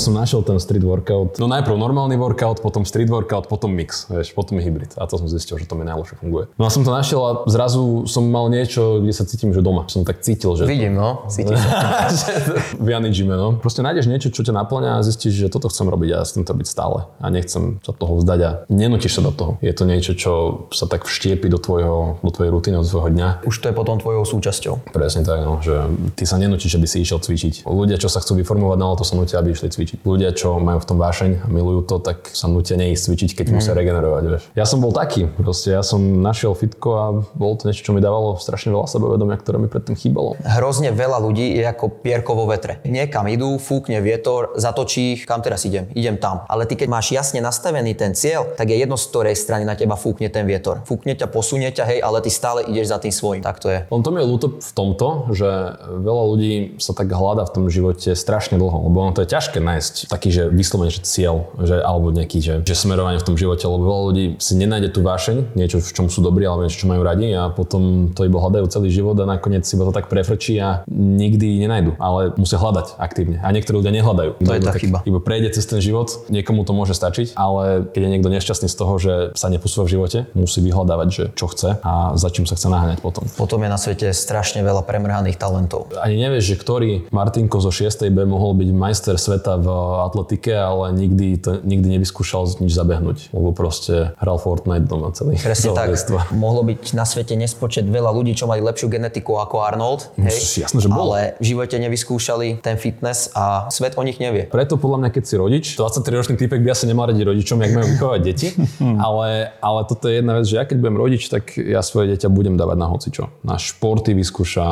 Som 0.06 0.14
našiel 0.14 0.46
ten 0.46 0.62
street 0.62 0.86
workout. 0.86 1.42
No 1.42 1.50
najprv 1.50 1.82
normálny 1.82 2.14
workout, 2.14 2.62
potom 2.62 2.86
street 2.86 3.10
workout, 3.10 3.50
potom 3.50 3.74
mix, 3.74 4.06
vieš, 4.06 4.38
potom 4.38 4.62
hybrid. 4.62 4.94
A 5.02 5.10
to 5.10 5.18
som 5.18 5.26
zistil, 5.26 5.58
že 5.58 5.66
to 5.66 5.74
mi 5.74 5.82
najlepšie 5.82 6.22
funguje. 6.22 6.46
No 6.62 6.64
a 6.66 6.70
som 6.70 6.86
to 6.86 6.94
našiel 6.94 7.26
a 7.26 7.32
zrazu 7.50 8.06
som 8.06 8.30
mal 8.30 8.46
niečo, 8.54 9.02
kde 9.02 9.10
sa 9.10 9.26
cítim, 9.26 9.50
že 9.50 9.66
doma. 9.66 9.90
Som 9.90 10.06
tak 10.06 10.22
cítil, 10.22 10.54
že... 10.54 10.70
Vidím, 10.70 10.94
no, 10.94 11.26
cítiš 11.26 11.58
sa. 11.58 11.74
v 12.86 12.88
Jany 12.94 13.10
Gyme, 13.10 13.34
no. 13.34 13.58
Proste 13.58 13.82
nájdeš 13.82 14.06
niečo, 14.06 14.30
čo 14.30 14.46
ťa 14.46 14.54
naplňa 14.54 15.02
a 15.02 15.04
zistíš, 15.04 15.42
že 15.42 15.48
toto 15.50 15.74
chcem 15.74 15.90
robiť 15.90 16.10
a 16.14 16.20
s 16.22 16.38
tým 16.38 16.46
to 16.46 16.54
byť 16.54 16.68
stále. 16.70 17.10
A 17.18 17.34
nechcem 17.34 17.82
sa 17.82 17.90
toho 17.90 18.22
vzdať 18.22 18.40
a 18.46 18.52
nenútiš 18.70 19.18
sa 19.18 19.26
do 19.26 19.34
toho. 19.34 19.58
Je 19.66 19.74
to 19.74 19.90
niečo, 19.90 20.14
čo 20.14 20.32
sa 20.70 20.86
tak 20.86 21.10
vštiepi 21.10 21.50
do, 21.50 21.58
tvojho, 21.58 22.22
do 22.22 22.30
tvojej 22.30 22.54
rutiny, 22.54 22.78
do 22.78 22.86
tvojho 22.86 23.10
dňa. 23.10 23.50
Už 23.50 23.58
to 23.58 23.74
je 23.74 23.74
potom 23.74 23.98
tvojou 23.98 24.22
súčasťou. 24.22 24.94
Presne 24.94 25.26
tak, 25.26 25.42
no, 25.42 25.66
že 25.66 25.74
ty 26.14 26.30
sa 26.30 26.38
nenútiš, 26.38 26.78
aby 26.78 26.86
si 26.86 27.02
išiel 27.02 27.18
cvičiť. 27.18 27.66
Ľudia, 27.66 27.98
čo 27.98 28.06
sa 28.06 28.22
chcú 28.22 28.38
vyformovať 28.38 28.78
na 28.78 28.94
leto, 28.94 29.02
sa 29.02 29.18
nutia, 29.18 29.42
aby 29.42 29.50
išli 29.50 29.74
cvičiť. 29.74 29.95
Ľudia, 30.04 30.36
čo 30.36 30.60
majú 30.60 30.82
v 30.82 30.88
tom 30.88 30.98
vášeň 31.00 31.46
a 31.46 31.48
milujú 31.48 31.86
to, 31.88 31.96
tak 32.02 32.28
sa 32.34 32.50
nutia 32.52 32.76
neísť 32.76 33.02
cvičiť, 33.08 33.30
keď 33.38 33.46
mm. 33.48 33.54
musia 33.56 33.74
regenerovať. 33.78 34.24
Vieš. 34.26 34.44
Ja 34.58 34.66
som 34.68 34.82
bol 34.82 34.92
taký, 34.92 35.30
proste 35.30 35.72
ja 35.72 35.86
som 35.86 36.02
našiel 36.20 36.58
fitko 36.58 36.90
a 36.98 37.06
bolo 37.38 37.54
to 37.56 37.70
niečo, 37.70 37.86
čo 37.86 37.92
mi 37.94 38.02
dávalo 38.02 38.36
strašne 38.42 38.74
veľa 38.74 38.88
sebavedomia, 38.90 39.38
ktoré 39.40 39.62
mi 39.62 39.70
predtým 39.70 39.96
chýbalo. 39.96 40.36
Hrozne 40.44 40.92
veľa 40.92 41.22
ľudí 41.22 41.56
je 41.56 41.64
ako 41.64 42.02
pierko 42.02 42.36
vo 42.36 42.50
vetre. 42.50 42.82
Niekam 42.84 43.30
idú, 43.30 43.56
fúkne 43.62 44.02
vietor, 44.02 44.58
zatočí 44.58 45.16
ich, 45.16 45.22
kam 45.30 45.46
teraz 45.46 45.64
idem? 45.64 45.88
Idem 45.94 46.18
tam. 46.18 46.44
Ale 46.50 46.66
ty 46.66 46.74
keď 46.76 46.88
máš 46.90 47.14
jasne 47.14 47.40
nastavený 47.40 47.94
ten 47.94 48.18
cieľ, 48.18 48.56
tak 48.58 48.74
je 48.74 48.78
jedno 48.82 48.98
z 48.98 49.06
ktorej 49.12 49.36
strany 49.38 49.64
na 49.64 49.78
teba 49.78 49.94
fúkne 50.00 50.28
ten 50.32 50.48
vietor. 50.50 50.82
Fúkne 50.88 51.14
ťa, 51.14 51.30
posunie 51.30 51.70
ťa, 51.70 51.84
hej, 51.86 52.00
ale 52.02 52.24
ty 52.26 52.34
stále 52.34 52.66
ideš 52.66 52.90
za 52.90 52.98
tým 52.98 53.14
svojím. 53.14 53.42
Tak 53.46 53.62
to 53.62 53.68
je. 53.70 53.86
On 53.94 54.02
to 54.02 54.10
mi 54.10 54.24
je 54.24 54.28
ľúto 54.28 54.48
v 54.58 54.72
tomto, 54.74 55.30
že 55.36 55.78
veľa 55.82 56.24
ľudí 56.34 56.54
sa 56.82 56.98
tak 56.98 57.12
hľada 57.12 57.46
v 57.46 57.54
tom 57.54 57.66
živote 57.70 58.18
strašne 58.18 58.58
dlho, 58.58 58.90
lebo 58.90 58.98
ono 59.06 59.14
to 59.14 59.22
je 59.24 59.30
ťažké 59.30 59.60
nájsť 59.62 59.85
taký, 60.08 60.30
že 60.32 60.44
vyslovene, 60.50 60.92
že 60.92 61.02
cieľ, 61.04 61.50
že, 61.62 61.80
alebo 61.82 62.10
nejaký, 62.14 62.40
že, 62.42 62.54
že 62.64 62.76
smerovanie 62.76 63.20
v 63.22 63.28
tom 63.28 63.36
živote, 63.36 63.66
lebo 63.66 63.84
veľa 63.86 64.04
ľudí 64.12 64.26
si 64.40 64.54
nenájde 64.58 64.90
tú 64.96 65.06
vášeň, 65.06 65.58
niečo, 65.58 65.82
v 65.82 65.92
čom 65.92 66.06
sú 66.08 66.22
dobrí, 66.22 66.46
alebo 66.46 66.66
niečo, 66.66 66.86
čo 66.86 66.92
majú 66.92 67.02
radi 67.04 67.34
a 67.34 67.52
potom 67.52 68.12
to 68.12 68.26
iba 68.26 68.38
hľadajú 68.40 68.66
celý 68.72 68.90
život 68.92 69.16
a 69.22 69.26
nakoniec 69.28 69.68
si 69.68 69.76
to 69.76 69.94
tak 69.94 70.10
prefrčí 70.10 70.58
a 70.60 70.82
nikdy 70.90 71.62
nenajdu, 71.62 71.98
ale 72.00 72.34
musia 72.40 72.58
hľadať 72.58 72.98
aktívne. 72.98 73.38
A 73.42 73.52
niektorí 73.54 73.82
ľudia 73.82 73.94
nehľadajú. 73.94 74.42
To 74.42 74.52
je 74.56 74.62
tá 74.62 74.74
chyba. 74.76 74.98
Iba 75.06 75.20
prejde 75.22 75.54
cez 75.54 75.66
ten 75.70 75.80
život, 75.80 76.10
niekomu 76.32 76.66
to 76.66 76.74
môže 76.74 76.98
stačiť, 76.98 77.38
ale 77.38 77.86
keď 77.92 78.02
je 78.02 78.10
niekto 78.10 78.30
nešťastný 78.32 78.68
z 78.72 78.76
toho, 78.76 78.94
že 78.98 79.14
sa 79.38 79.48
nepusúva 79.52 79.86
v 79.86 80.00
živote, 80.00 80.18
musí 80.34 80.60
vyhľadávať, 80.64 81.08
že 81.12 81.24
čo 81.38 81.46
chce 81.52 81.80
a 81.82 82.16
za 82.18 82.30
čím 82.34 82.50
sa 82.50 82.58
chce 82.58 82.68
naháňať 82.72 83.00
potom. 83.04 83.24
Potom 83.38 83.62
je 83.62 83.70
na 83.70 83.80
svete 83.80 84.10
strašne 84.16 84.64
veľa 84.66 84.84
premrhaných 84.88 85.38
talentov. 85.38 85.92
Ani 86.00 86.18
nevieš, 86.18 86.54
že 86.54 86.56
ktorý 86.58 86.92
Martinko 87.12 87.62
zo 87.62 87.70
6. 87.70 88.08
B 88.10 88.26
mohol 88.26 88.58
byť 88.58 88.70
majster 88.72 89.16
sveta 89.20 89.60
v 89.60 89.68
atletike, 90.10 90.54
ale 90.56 90.96
nikdy, 90.96 91.38
to, 91.40 91.60
nikdy 91.62 92.00
nevyskúšal 92.00 92.48
nič 92.62 92.72
zabehnúť, 92.74 93.34
lebo 93.36 93.52
proste 93.52 94.16
hral 94.20 94.38
Fortnite 94.40 94.88
doma 94.88 95.12
celý. 95.12 95.38
Presne 95.48 95.76
tak. 95.76 95.92
Mohlo 96.34 96.68
byť 96.68 96.96
na 96.98 97.06
svete 97.06 97.36
nespočet 97.36 97.86
veľa 97.86 98.12
ľudí, 98.12 98.34
čo 98.36 98.50
mali 98.50 98.64
lepšiu 98.64 98.88
genetiku 98.90 99.38
ako 99.42 99.62
Arnold, 99.64 100.12
hej? 100.20 100.66
Jasné, 100.66 100.80
že 100.82 100.90
bolo. 100.90 101.16
ale 101.16 101.40
v 101.42 101.46
živote 101.56 101.76
nevyskúšali 101.78 102.64
ten 102.64 102.80
fitness 102.80 103.32
a 103.36 103.68
svet 103.70 104.00
o 104.00 104.04
nich 104.04 104.18
nevie. 104.18 104.48
Preto 104.48 104.80
podľa 104.80 105.06
mňa, 105.06 105.10
keď 105.12 105.24
si 105.24 105.36
rodič, 105.36 105.66
23-ročný 105.76 106.36
typek 106.40 106.60
by 106.62 106.70
asi 106.72 106.86
nemal 106.88 107.10
radi 107.10 107.22
rodičom, 107.22 107.58
jak 107.62 107.72
majú 107.76 107.88
vychovať 107.96 108.20
deti, 108.24 108.48
ale, 109.06 109.56
ale 109.60 109.80
toto 109.86 110.08
je 110.08 110.22
jedna 110.22 110.40
vec, 110.40 110.46
že 110.48 110.56
ja 110.58 110.64
keď 110.64 110.78
budem 110.80 110.98
rodič, 110.98 111.28
tak 111.28 111.56
ja 111.58 111.82
svoje 111.84 112.16
dieťa 112.16 112.28
budem 112.32 112.56
dávať 112.56 112.78
na 112.78 112.88
hocičo. 112.88 113.24
Na 113.42 113.56
športy 113.60 114.16
vyskúša, 114.16 114.66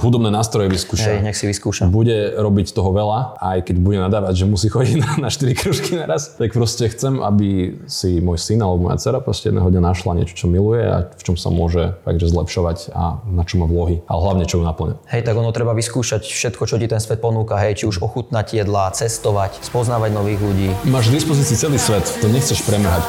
hudobné 0.00 0.30
nástroje 0.32 0.70
vyskúša. 0.70 1.18
Hej, 1.18 1.20
nech 1.26 1.36
si 1.36 1.46
vyskúša. 1.50 1.90
Bude 1.90 2.34
robiť 2.36 2.72
toho 2.72 2.90
veľa, 2.94 3.40
aj 3.40 3.58
keď 3.66 3.76
bude 3.80 3.98
nadávať, 4.00 4.29
že 4.36 4.46
musí 4.46 4.68
chodiť 4.68 4.96
na, 5.00 5.10
na 5.26 5.28
4 5.32 5.54
kružky 5.56 5.96
naraz, 5.96 6.36
tak 6.36 6.52
proste 6.52 6.86
chcem, 6.90 7.18
aby 7.22 7.80
si 7.90 8.18
môj 8.20 8.38
syn 8.38 8.60
alebo 8.62 8.90
moja 8.90 9.00
dcera 9.00 9.18
proste 9.22 9.50
jedného 9.50 9.68
dňa 9.70 9.82
našla 9.82 10.12
niečo, 10.20 10.34
čo 10.34 10.46
miluje 10.46 10.82
a 10.84 11.08
v 11.08 11.22
čom 11.22 11.36
sa 11.38 11.48
môže 11.48 11.96
fakt, 12.04 12.20
zlepšovať 12.20 12.92
a 12.92 13.24
na 13.26 13.42
čo 13.48 13.58
má 13.58 13.66
vlohy, 13.66 14.04
ale 14.04 14.20
hlavne 14.20 14.44
čo 14.44 14.60
ju 14.60 14.64
naplňa. 14.66 14.96
Hej, 15.08 15.22
tak 15.24 15.34
ono 15.34 15.50
treba 15.50 15.72
vyskúšať 15.72 16.22
všetko, 16.26 16.62
čo 16.68 16.76
ti 16.76 16.86
ten 16.86 17.00
svet 17.00 17.18
ponúka, 17.24 17.56
hej, 17.56 17.82
či 17.82 17.84
už 17.88 18.04
ochutnať 18.04 18.60
jedlá, 18.60 18.92
cestovať, 18.92 19.64
spoznávať 19.64 20.10
nových 20.12 20.40
ľudí. 20.44 20.68
Máš 20.86 21.08
k 21.08 21.22
dispozícii 21.22 21.56
celý 21.56 21.78
svet, 21.80 22.04
to 22.20 22.28
nechceš 22.28 22.60
premrhať. 22.66 23.04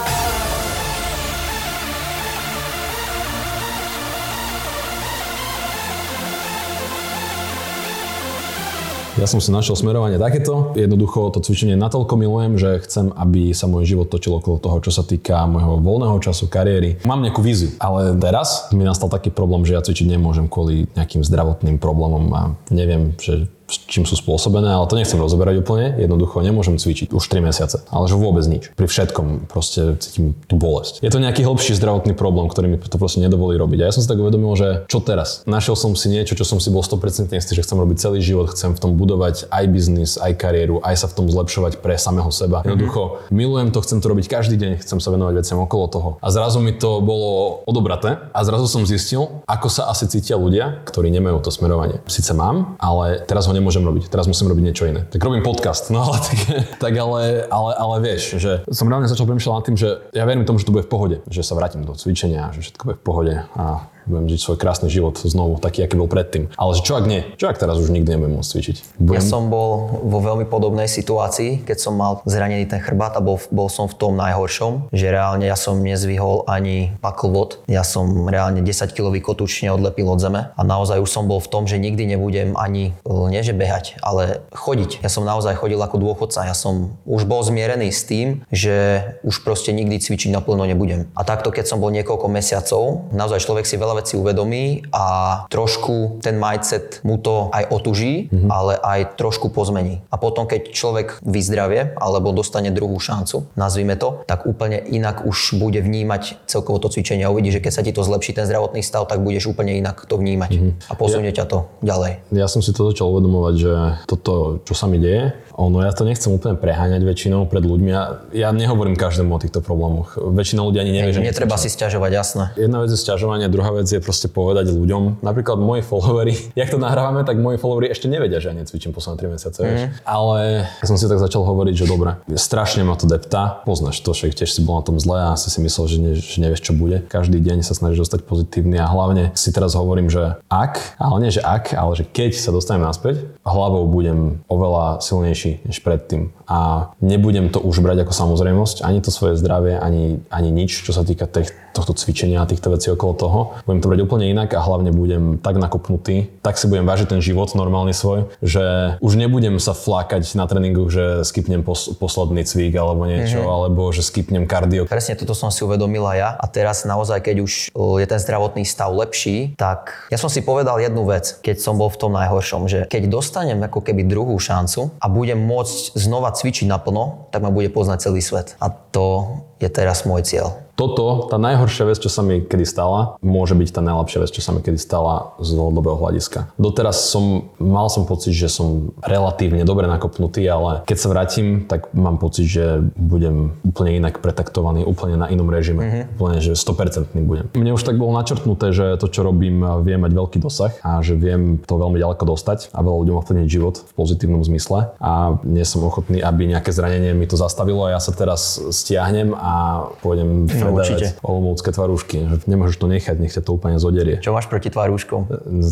Ja 9.21 9.29
som 9.29 9.37
si 9.37 9.53
našiel 9.53 9.77
smerovanie 9.77 10.17
takéto. 10.17 10.73
Jednoducho 10.73 11.29
to 11.29 11.45
cvičenie 11.45 11.77
natoľko 11.77 12.17
milujem, 12.17 12.57
že 12.57 12.81
chcem, 12.81 13.13
aby 13.13 13.53
sa 13.53 13.69
môj 13.69 13.85
život 13.85 14.09
točil 14.09 14.33
okolo 14.33 14.57
toho, 14.57 14.81
čo 14.81 14.89
sa 14.89 15.05
týka 15.05 15.45
môjho 15.45 15.77
voľného 15.77 16.17
času, 16.17 16.49
kariéry. 16.49 16.97
Mám 17.05 17.21
nejakú 17.21 17.45
víziu, 17.45 17.69
ale 17.77 18.17
teraz 18.17 18.73
mi 18.73 18.81
nastal 18.81 19.13
taký 19.13 19.29
problém, 19.29 19.61
že 19.61 19.77
ja 19.77 19.85
cvičiť 19.85 20.09
nemôžem 20.17 20.49
kvôli 20.49 20.89
nejakým 20.97 21.21
zdravotným 21.21 21.77
problémom 21.77 22.33
a 22.33 22.57
neviem, 22.73 23.13
že 23.21 23.45
čím 23.87 24.03
sú 24.03 24.19
spôsobené, 24.19 24.67
ale 24.71 24.87
to 24.87 24.99
nechcem 24.99 25.19
rozoberať 25.19 25.63
úplne. 25.63 25.95
Jednoducho 25.99 26.43
nemôžem 26.43 26.75
cvičiť 26.75 27.13
už 27.13 27.23
3 27.27 27.45
mesiace, 27.45 27.83
ale 27.87 28.05
že 28.09 28.15
vôbec 28.19 28.43
nič. 28.47 28.73
Pri 28.75 28.87
všetkom 28.87 29.47
proste 29.47 29.95
cítim 30.01 30.33
tú 30.47 30.57
bolesť. 30.57 30.99
Je 30.99 31.11
to 31.11 31.21
nejaký 31.21 31.45
hĺbší 31.45 31.77
zdravotný 31.77 32.13
problém, 32.17 32.49
ktorý 32.49 32.75
mi 32.75 32.77
to 32.81 32.97
proste 32.97 33.21
nedovolí 33.21 33.55
robiť. 33.55 33.79
A 33.83 33.85
ja 33.89 33.93
som 33.93 34.03
si 34.03 34.09
tak 34.09 34.19
uvedomil, 34.19 34.53
že 34.57 34.83
čo 34.91 34.99
teraz? 34.99 35.45
Našiel 35.47 35.77
som 35.77 35.93
si 35.95 36.11
niečo, 36.11 36.35
čo 36.35 36.43
som 36.43 36.57
si 36.57 36.73
bol 36.73 36.83
100% 36.83 37.31
istý, 37.31 37.51
že 37.55 37.63
chcem 37.63 37.77
robiť 37.77 37.97
celý 38.01 38.19
život, 38.19 38.51
chcem 38.51 38.73
v 38.75 38.79
tom 38.79 38.91
budovať 38.97 39.47
aj 39.47 39.63
biznis, 39.71 40.17
aj 40.19 40.35
kariéru, 40.35 40.83
aj 40.83 41.05
sa 41.05 41.07
v 41.07 41.15
tom 41.21 41.25
zlepšovať 41.29 41.79
pre 41.79 41.95
samého 41.95 42.29
seba. 42.33 42.61
Mhm. 42.61 42.67
Jednoducho 42.73 43.01
milujem 43.31 43.69
to, 43.71 43.79
chcem 43.85 43.99
to 44.01 44.07
robiť 44.11 44.25
každý 44.27 44.55
deň, 44.57 44.81
chcem 44.81 44.99
sa 44.99 45.09
venovať 45.13 45.33
veciam 45.39 45.59
okolo 45.61 45.85
toho. 45.87 46.09
A 46.19 46.27
zrazu 46.33 46.59
mi 46.59 46.73
to 46.75 46.99
bolo 46.99 47.61
odobraté 47.65 48.17
a 48.31 48.39
zrazu 48.41 48.65
som 48.67 48.83
zistil, 48.87 49.43
ako 49.45 49.67
sa 49.67 49.91
asi 49.91 50.07
cítia 50.09 50.35
ľudia, 50.35 50.83
ktorí 50.87 51.11
nemajú 51.13 51.39
to 51.43 51.51
smerovanie. 51.53 52.01
Sice 52.07 52.33
mám, 52.33 52.75
ale 52.81 53.23
teraz 53.25 53.45
ho 53.45 53.53
nemôžem 53.61 53.85
robiť. 53.85 54.09
Teraz 54.09 54.25
musím 54.25 54.49
robiť 54.49 54.63
niečo 54.65 54.83
iné. 54.89 55.05
Tak 55.05 55.21
robím 55.21 55.45
podcast, 55.45 55.93
no 55.93 56.01
ale 56.01 56.17
tak, 56.17 56.39
tak 56.89 56.93
ale, 56.97 57.45
ale, 57.47 57.71
ale 57.77 57.95
vieš, 58.01 58.41
že 58.41 58.65
som 58.67 58.89
reálne 58.89 59.05
začal 59.05 59.29
premýšľať 59.29 59.53
nad 59.53 59.65
tým, 59.69 59.77
že 59.77 59.89
ja 60.11 60.25
verím 60.25 60.43
tomu, 60.43 60.57
že 60.57 60.65
to 60.65 60.73
bude 60.73 60.89
v 60.89 60.91
pohode, 60.91 61.17
že 61.29 61.45
sa 61.45 61.53
vrátim 61.53 61.85
do 61.85 61.93
cvičenia, 61.93 62.49
že 62.51 62.65
všetko 62.65 62.81
bude 62.83 62.97
v 62.97 63.05
pohode 63.05 63.35
a 63.55 63.65
budem 64.05 64.31
žiť 64.31 64.39
svoj 64.41 64.57
krásny 64.57 64.87
život 64.89 65.17
znovu, 65.19 65.57
taký, 65.61 65.85
aký 65.85 65.95
bol 65.97 66.09
predtým. 66.09 66.49
Ale 66.57 66.77
čo 66.77 66.97
ak 66.97 67.05
nie? 67.05 67.21
Čo 67.37 67.51
ak 67.51 67.57
teraz 67.61 67.77
už 67.77 67.93
nikdy 67.93 68.17
nebudem 68.17 68.39
môcť 68.39 68.49
cvičiť? 68.51 68.75
Budem... 68.97 69.17
Ja 69.17 69.23
som 69.23 69.49
bol 69.51 70.01
vo 70.07 70.19
veľmi 70.21 70.45
podobnej 70.49 70.89
situácii, 70.89 71.65
keď 71.65 71.77
som 71.77 71.93
mal 71.97 72.21
zranený 72.25 72.65
ten 72.69 72.81
chrbát 72.81 73.17
a 73.17 73.21
bol, 73.21 73.37
bol 73.51 73.67
som 73.69 73.85
v 73.85 73.95
tom 73.97 74.17
najhoršom, 74.17 74.93
že 74.93 75.11
reálne 75.11 75.45
ja 75.45 75.57
som 75.57 75.77
nezvihol 75.79 76.45
ani 76.49 76.95
pakl 77.01 77.29
vod. 77.31 77.63
Ja 77.69 77.85
som 77.85 78.27
reálne 78.29 78.63
10 78.63 78.91
kilový 78.95 79.21
kotúč 79.21 79.63
neodlepil 79.65 80.07
od 80.07 80.19
zeme 80.19 80.41
a 80.53 80.61
naozaj 80.61 81.01
už 81.01 81.09
som 81.09 81.27
bol 81.27 81.39
v 81.39 81.49
tom, 81.51 81.63
že 81.67 81.81
nikdy 81.81 82.07
nebudem 82.07 82.57
ani, 82.57 82.93
nie 83.05 83.41
že 83.41 83.53
behať, 83.55 83.99
ale 84.01 84.45
chodiť. 84.53 85.03
Ja 85.03 85.09
som 85.09 85.25
naozaj 85.27 85.57
chodil 85.57 85.79
ako 85.81 85.97
dôchodca. 85.99 86.45
Ja 86.45 86.55
som 86.55 86.97
už 87.05 87.25
bol 87.25 87.41
zmierený 87.43 87.89
s 87.91 88.05
tým, 88.05 88.43
že 88.51 89.03
už 89.25 89.43
proste 89.45 89.73
nikdy 89.75 89.99
cvičiť 89.99 90.31
naplno 90.31 90.65
nebudem. 90.65 91.09
A 91.17 91.25
takto, 91.25 91.49
keď 91.51 91.67
som 91.67 91.81
bol 91.81 91.91
niekoľko 91.93 92.27
mesiacov, 92.31 93.11
naozaj 93.11 93.43
človek 93.43 93.65
si 93.67 93.75
veľa 93.77 93.90
veľa 93.91 94.07
vecí 94.07 94.15
uvedomí 94.15 94.87
a 94.95 95.05
trošku 95.51 96.23
ten 96.23 96.39
mindset 96.39 97.03
mu 97.03 97.19
to 97.19 97.51
aj 97.51 97.67
otuží, 97.67 98.31
mm-hmm. 98.31 98.47
ale 98.47 98.79
aj 98.79 99.19
trošku 99.19 99.51
pozmení. 99.51 99.99
A 100.07 100.15
potom, 100.15 100.47
keď 100.47 100.71
človek 100.71 101.19
vyzdravie 101.19 101.99
alebo 101.99 102.31
dostane 102.31 102.71
druhú 102.71 102.95
šancu, 103.03 103.51
nazvime 103.59 103.99
to, 103.99 104.23
tak 104.23 104.47
úplne 104.47 104.79
inak 104.79 105.27
už 105.27 105.59
bude 105.59 105.83
vnímať 105.83 106.47
celkovo 106.47 106.79
to 106.79 106.87
cvičenie 106.87 107.27
a 107.27 107.33
uvidí, 107.35 107.51
že 107.51 107.59
keď 107.59 107.71
sa 107.75 107.83
ti 107.83 107.91
to 107.91 108.07
zlepší 108.07 108.31
ten 108.31 108.47
zdravotný 108.47 108.79
stav, 108.79 109.03
tak 109.11 109.19
budeš 109.19 109.51
úplne 109.51 109.75
inak 109.75 110.07
to 110.07 110.15
vnímať 110.15 110.51
mm-hmm. 110.55 110.71
a 110.87 110.93
posunie 110.95 111.35
ja, 111.35 111.43
ťa 111.43 111.45
to 111.51 111.57
ďalej. 111.83 112.23
Ja 112.31 112.47
som 112.47 112.63
si 112.63 112.71
to 112.71 112.87
začal 112.87 113.11
uvedomovať, 113.11 113.55
že 113.59 113.73
toto, 114.07 114.63
čo 114.63 114.71
sa 114.71 114.87
mi 114.87 115.03
deje, 115.03 115.35
ono, 115.51 115.83
ja 115.83 115.91
to 115.91 116.07
nechcem 116.07 116.31
úplne 116.31 116.55
preháňať 116.55 117.03
väčšinou 117.03 117.45
pred 117.45 117.61
ľuďmi. 117.61 117.89
Ja, 117.91 118.23
ja 118.31 118.49
nehovorím 118.55 118.95
každému 118.95 119.35
o 119.35 119.39
týchto 119.41 119.59
problémoch. 119.59 120.15
Väčšina 120.15 120.63
ľudí 120.63 120.79
ani 120.79 120.95
nevie, 120.95 121.11
že 121.11 121.21
Netreba 121.21 121.59
si 121.59 121.67
sťažovať, 121.67 122.11
jasné. 122.11 122.43
Jedna 122.55 122.81
vec 122.81 122.89
je 122.89 122.99
sťažovanie, 122.99 123.51
druhá 123.51 123.71
vec 123.75 123.80
je 123.87 124.01
proste 124.03 124.27
povedať 124.29 124.69
ľuďom. 124.69 125.23
Napríklad 125.25 125.57
moji 125.57 125.81
followery, 125.81 126.33
jak 126.59 126.69
to 126.69 126.77
nahrávame, 126.77 127.25
tak 127.25 127.39
moji 127.41 127.57
followery 127.57 127.89
ešte 127.89 128.05
nevedia, 128.11 128.37
že 128.37 128.51
ja 128.51 128.55
necvičím 128.57 128.93
posledné 128.93 129.17
3 129.29 129.33
mesiace. 129.33 129.59
Mm. 129.61 129.87
Ale 130.05 130.67
ja 130.67 130.85
som 130.85 130.97
si 130.99 131.05
tak 131.07 131.17
začal 131.17 131.41
hovoriť, 131.45 131.73
že 131.73 131.85
dobre, 131.89 132.19
strašne 132.37 132.85
ma 132.85 132.93
to 132.99 133.09
depta, 133.09 133.63
poznáš 133.65 134.03
to, 134.03 134.11
že 134.11 134.33
tiež 134.33 134.51
si 134.51 134.61
bol 134.61 134.77
na 134.79 134.83
tom 134.85 134.97
zle 135.01 135.17
a 135.17 135.39
si 135.39 135.49
si 135.49 135.59
myslel, 135.63 135.85
že, 135.87 135.97
ne, 135.97 136.11
že 136.17 136.37
nevieš, 136.41 136.61
čo 136.61 136.73
bude. 136.75 137.01
Každý 137.07 137.41
deň 137.41 137.63
sa 137.65 137.73
snažíš 137.73 138.09
zostať 138.09 138.27
pozitívny 138.27 138.77
a 138.77 138.89
hlavne 138.89 139.31
si 139.33 139.49
teraz 139.53 139.73
hovorím, 139.73 140.11
že 140.11 140.37
ak, 140.51 140.97
ale 140.99 141.17
nie, 141.23 141.31
že 141.31 141.41
ak, 141.41 141.73
ale 141.73 141.95
že 141.95 142.03
keď 142.05 142.37
sa 142.37 142.51
dostanem 142.51 142.83
naspäť, 142.83 143.31
hlavou 143.45 143.87
budem 143.87 144.41
oveľa 144.51 145.01
silnejší 145.01 145.65
než 145.65 145.81
predtým. 145.81 146.33
A 146.51 146.91
nebudem 146.99 147.47
to 147.47 147.63
už 147.63 147.79
brať 147.79 148.03
ako 148.03 148.13
samozrejmosť, 148.13 148.83
ani 148.83 148.99
to 148.99 149.09
svoje 149.09 149.39
zdravie, 149.39 149.79
ani, 149.79 150.19
ani 150.27 150.49
nič, 150.51 150.83
čo 150.83 150.91
sa 150.91 151.07
týka 151.07 151.25
tých, 151.25 151.53
tohto 151.71 151.95
cvičenia 151.95 152.43
a 152.43 152.49
týchto 152.49 152.71
vecí 152.71 152.91
okolo 152.91 153.13
toho. 153.15 153.39
Budem 153.65 153.81
to 153.81 153.89
brať 153.91 153.99
úplne 154.03 154.25
inak 154.31 154.53
a 154.55 154.61
hlavne 154.61 154.91
budem 154.91 155.39
tak 155.39 155.57
nakopnutý, 155.57 156.29
tak 156.43 156.59
si 156.59 156.67
budem 156.67 156.85
vážiť 156.85 157.17
ten 157.17 157.21
život 157.23 157.51
normálny 157.55 157.95
svoj, 157.95 158.31
že 158.43 158.95
už 158.99 159.13
nebudem 159.15 159.57
sa 159.57 159.71
flákať 159.75 160.23
na 160.35 160.45
tréningu, 160.45 160.87
že 160.91 161.23
skipnem 161.23 161.63
pos, 161.63 161.91
posledný 161.97 162.43
cvik 162.43 162.75
alebo 162.75 163.07
niečo, 163.07 163.41
mm-hmm. 163.41 163.55
alebo 163.55 163.81
že 163.89 164.03
skipnem 164.05 164.45
kardio. 164.45 164.87
Presne 164.87 165.15
toto 165.15 165.35
som 165.35 165.49
si 165.49 165.63
uvedomila 165.63 166.15
ja 166.15 166.29
a 166.35 166.45
teraz 166.47 166.83
naozaj, 166.83 167.23
keď 167.23 167.37
už 167.43 167.51
je 167.73 168.07
ten 168.07 168.19
zdravotný 168.19 168.67
stav 168.67 168.91
lepší, 168.91 169.55
tak 169.55 170.07
ja 170.11 170.19
som 170.19 170.27
si 170.27 170.43
povedal 170.43 170.79
jednu 170.79 171.07
vec, 171.07 171.39
keď 171.39 171.59
som 171.59 171.79
bol 171.79 171.87
v 171.87 171.99
tom 171.99 172.11
najhoršom, 172.15 172.67
že 172.67 172.79
keď 172.87 173.07
dostanem 173.07 173.59
ako 173.63 173.83
keby 173.83 174.07
druhú 174.07 174.35
šancu 174.37 174.93
a 174.99 175.05
budem 175.07 175.39
môcť 175.39 175.95
znova 175.95 176.33
cvičiť 176.33 176.67
naplno, 176.67 177.31
tak 177.31 177.43
ma 177.43 177.51
bude 177.53 177.71
poznať 177.71 178.11
celý 178.11 178.21
svet. 178.23 178.55
A 178.59 178.69
to 178.71 179.41
je 179.61 179.69
teraz 179.69 180.03
môj 180.09 180.25
cieľ. 180.25 180.57
Toto, 180.81 181.29
tá 181.29 181.37
najhoršia 181.37 181.85
vec, 181.85 182.01
čo 182.01 182.09
sa 182.09 182.25
mi 182.25 182.41
kedy 182.41 182.65
stala, 182.65 183.13
môže 183.21 183.53
byť 183.53 183.69
tá 183.69 183.85
najlepšia 183.85 184.25
vec, 184.25 184.33
čo 184.33 184.41
sa 184.41 184.49
mi 184.49 184.65
kedy 184.65 184.81
stala 184.81 185.37
z 185.37 185.53
dlhodobého 185.53 185.93
hľadiska. 185.93 186.57
Doteraz 186.57 187.05
som, 187.05 187.53
mal 187.61 187.85
som 187.93 188.09
pocit, 188.09 188.33
že 188.33 188.49
som 188.49 188.89
relatívne 189.05 189.61
dobre 189.61 189.85
nakopnutý, 189.85 190.41
ale 190.49 190.81
keď 190.89 190.97
sa 190.97 191.07
vrátim, 191.13 191.69
tak 191.69 191.93
mám 191.93 192.17
pocit, 192.17 192.49
že 192.49 192.81
budem 192.97 193.53
úplne 193.61 194.01
inak 194.01 194.25
pretaktovaný, 194.25 194.81
úplne 194.81 195.21
na 195.21 195.29
inom 195.29 195.53
režime. 195.53 195.85
Mm-hmm. 195.85 196.17
Úplne, 196.17 196.37
že 196.41 196.51
100% 196.57 197.13
budem. 197.29 197.45
Mne 197.53 197.77
už 197.77 197.85
tak 197.85 198.01
bolo 198.01 198.17
načrtnuté, 198.17 198.73
že 198.73 198.97
to, 198.97 199.05
čo 199.05 199.21
robím, 199.21 199.61
vie 199.85 200.01
mať 200.01 200.11
veľký 200.17 200.37
dosah 200.41 200.73
a 200.81 200.97
že 201.05 201.13
viem 201.13 201.61
to 201.61 201.77
veľmi 201.77 202.01
ďaleko 202.01 202.25
dostať 202.25 202.73
a 202.73 202.81
veľa 202.81 202.97
ľuďom 203.05 203.21
ovplyvniť 203.21 203.49
život 203.51 203.85
v 203.85 203.91
pozitívnom 203.93 204.41
zmysle 204.41 204.97
a 204.97 205.37
nie 205.45 205.61
som 205.61 205.85
ochotný, 205.85 206.25
aby 206.25 206.49
nejaké 206.49 206.73
zranenie 206.73 207.13
mi 207.13 207.29
to 207.29 207.37
zastavilo 207.37 207.85
a 207.85 207.93
ja 207.93 208.01
sa 208.01 208.15
teraz 208.15 208.57
stiahnem 208.73 209.37
a 209.37 209.50
pôjdem 209.99 210.47
No, 210.47 210.73
určite. 210.73 211.13
olomoucké 211.21 211.69
tvarúšky. 211.69 212.21
Že 212.21 212.35
nemôžeš 212.45 212.75
to 212.75 212.85
nechať, 212.87 213.15
nech 213.17 213.31
ťa 213.31 213.41
to 213.41 213.51
úplne 213.51 213.77
zoderie. 213.77 214.17
Čo 214.17 214.31
máš 214.31 214.45
proti 214.45 214.67
tvarúškom? 214.67 215.25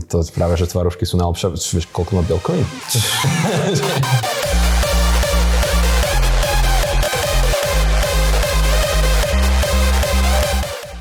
To 0.05 0.15
je 0.19 0.31
práve, 0.31 0.55
že 0.55 0.65
tvarúšky 0.65 1.03
sú 1.03 1.15
najlepšie. 1.15 1.51
Vieš, 1.51 1.85
koľko 1.89 2.11
má 2.13 2.21
bielkovín? 2.23 2.63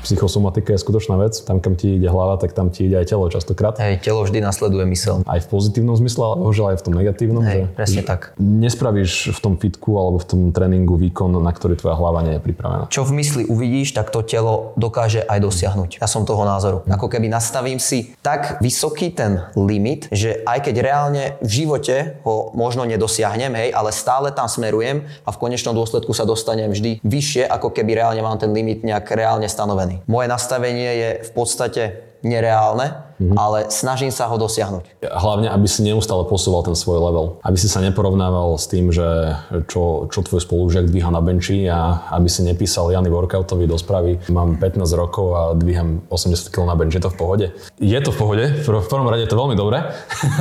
Psychosomatika 0.09 0.73
je 0.73 0.81
skutočná 0.81 1.21
vec. 1.21 1.37
Tam, 1.45 1.61
kam 1.61 1.77
ti 1.77 2.01
ide 2.01 2.09
hlava, 2.09 2.41
tak 2.41 2.57
tam 2.57 2.73
ti 2.73 2.89
ide 2.89 2.97
aj 2.97 3.13
telo 3.13 3.29
častokrát. 3.29 3.77
Hej, 3.77 4.01
telo 4.01 4.25
vždy 4.25 4.41
nasleduje 4.41 4.89
mysel. 4.89 5.21
Aj 5.29 5.37
v 5.37 5.45
pozitívnom 5.45 5.93
zmysle, 5.93 6.25
ale 6.25 6.35
bohužiaľ 6.41 6.73
aj 6.73 6.77
v 6.81 6.83
tom 6.89 6.93
negatívnom. 6.97 7.45
Hej, 7.45 7.69
že, 7.69 7.77
presne 7.77 8.01
že 8.01 8.09
tak. 8.09 8.21
Nespravíš 8.41 9.37
v 9.37 9.39
tom 9.39 9.53
fitku 9.61 10.01
alebo 10.01 10.17
v 10.17 10.25
tom 10.25 10.41
tréningu 10.49 10.97
výkon, 10.97 11.29
na 11.37 11.53
ktorý 11.53 11.77
tvoja 11.77 11.93
hlava 11.93 12.25
nie 12.25 12.33
je 12.37 12.41
pripravená. 12.41 12.89
Čo 12.89 13.05
v 13.05 13.21
mysli 13.21 13.45
uvidíš, 13.45 13.93
tak 13.93 14.09
to 14.09 14.25
telo 14.25 14.73
dokáže 14.81 15.21
aj 15.29 15.45
dosiahnuť. 15.45 16.01
Ja 16.01 16.09
som 16.09 16.25
toho 16.25 16.41
názoru. 16.41 16.81
Ako 16.89 17.05
keby 17.05 17.29
nastavím 17.29 17.77
si 17.77 18.17
tak 18.25 18.57
vysoký 18.65 19.13
ten 19.13 19.45
limit, 19.53 20.09
že 20.09 20.41
aj 20.41 20.65
keď 20.65 20.75
reálne 20.81 21.23
v 21.45 21.51
živote 21.53 22.17
ho 22.25 22.49
možno 22.57 22.81
nedosiahnem, 22.89 23.53
hej, 23.53 23.69
ale 23.77 23.93
stále 23.93 24.33
tam 24.33 24.49
smerujem 24.49 25.05
a 25.21 25.29
v 25.29 25.37
konečnom 25.37 25.77
dôsledku 25.77 26.17
sa 26.17 26.25
dostanem 26.25 26.73
vždy 26.73 26.97
vyššie, 27.05 27.45
ako 27.45 27.69
keby 27.69 28.01
reálne 28.01 28.25
mám 28.25 28.41
ten 28.41 28.49
limit 28.49 28.81
nejak 28.81 29.13
reálne 29.13 29.45
stanovený. 29.45 29.98
Moje 30.07 30.27
nastavenie 30.29 30.91
je 30.95 31.09
v 31.25 31.31
podstate 31.33 31.83
nereálne, 32.23 33.08
mm-hmm. 33.19 33.37
ale 33.37 33.67
snažím 33.69 34.09
sa 34.09 34.31
ho 34.31 34.35
dosiahnuť. 34.39 35.03
Hlavne, 35.03 35.51
aby 35.51 35.67
si 35.67 35.83
neustále 35.83 36.25
posúval 36.25 36.63
ten 36.65 36.73
svoj 36.73 36.99
level. 37.03 37.25
Aby 37.43 37.57
si 37.59 37.67
sa 37.67 37.83
neporovnával 37.83 38.55
s 38.55 38.65
tým, 38.71 38.89
že 38.89 39.35
čo, 39.67 40.07
čo 40.07 40.19
tvoj 40.23 40.41
spolužiak 40.41 40.87
dvíha 40.87 41.11
na 41.11 41.19
benči 41.19 41.67
a 41.67 42.09
aby 42.15 42.31
si 42.31 42.41
nepísal 42.47 42.89
Jany 42.89 43.11
workoutovi 43.11 43.67
do 43.67 43.75
správy. 43.75 44.17
Mám 44.31 44.57
15 44.57 44.87
rokov 44.95 45.27
a 45.35 45.41
dvíham 45.53 46.01
80 46.07 46.49
kg 46.49 46.65
na 46.65 46.75
bench. 46.79 46.95
Je 46.95 47.03
to 47.03 47.11
v 47.11 47.17
pohode? 47.19 47.45
Je 47.77 47.99
to 47.99 48.11
v 48.15 48.17
pohode. 48.17 48.45
V 48.63 48.89
prvom 48.89 49.07
rade 49.11 49.27
je 49.27 49.31
to 49.31 49.37
veľmi 49.37 49.55
dobré. 49.59 49.83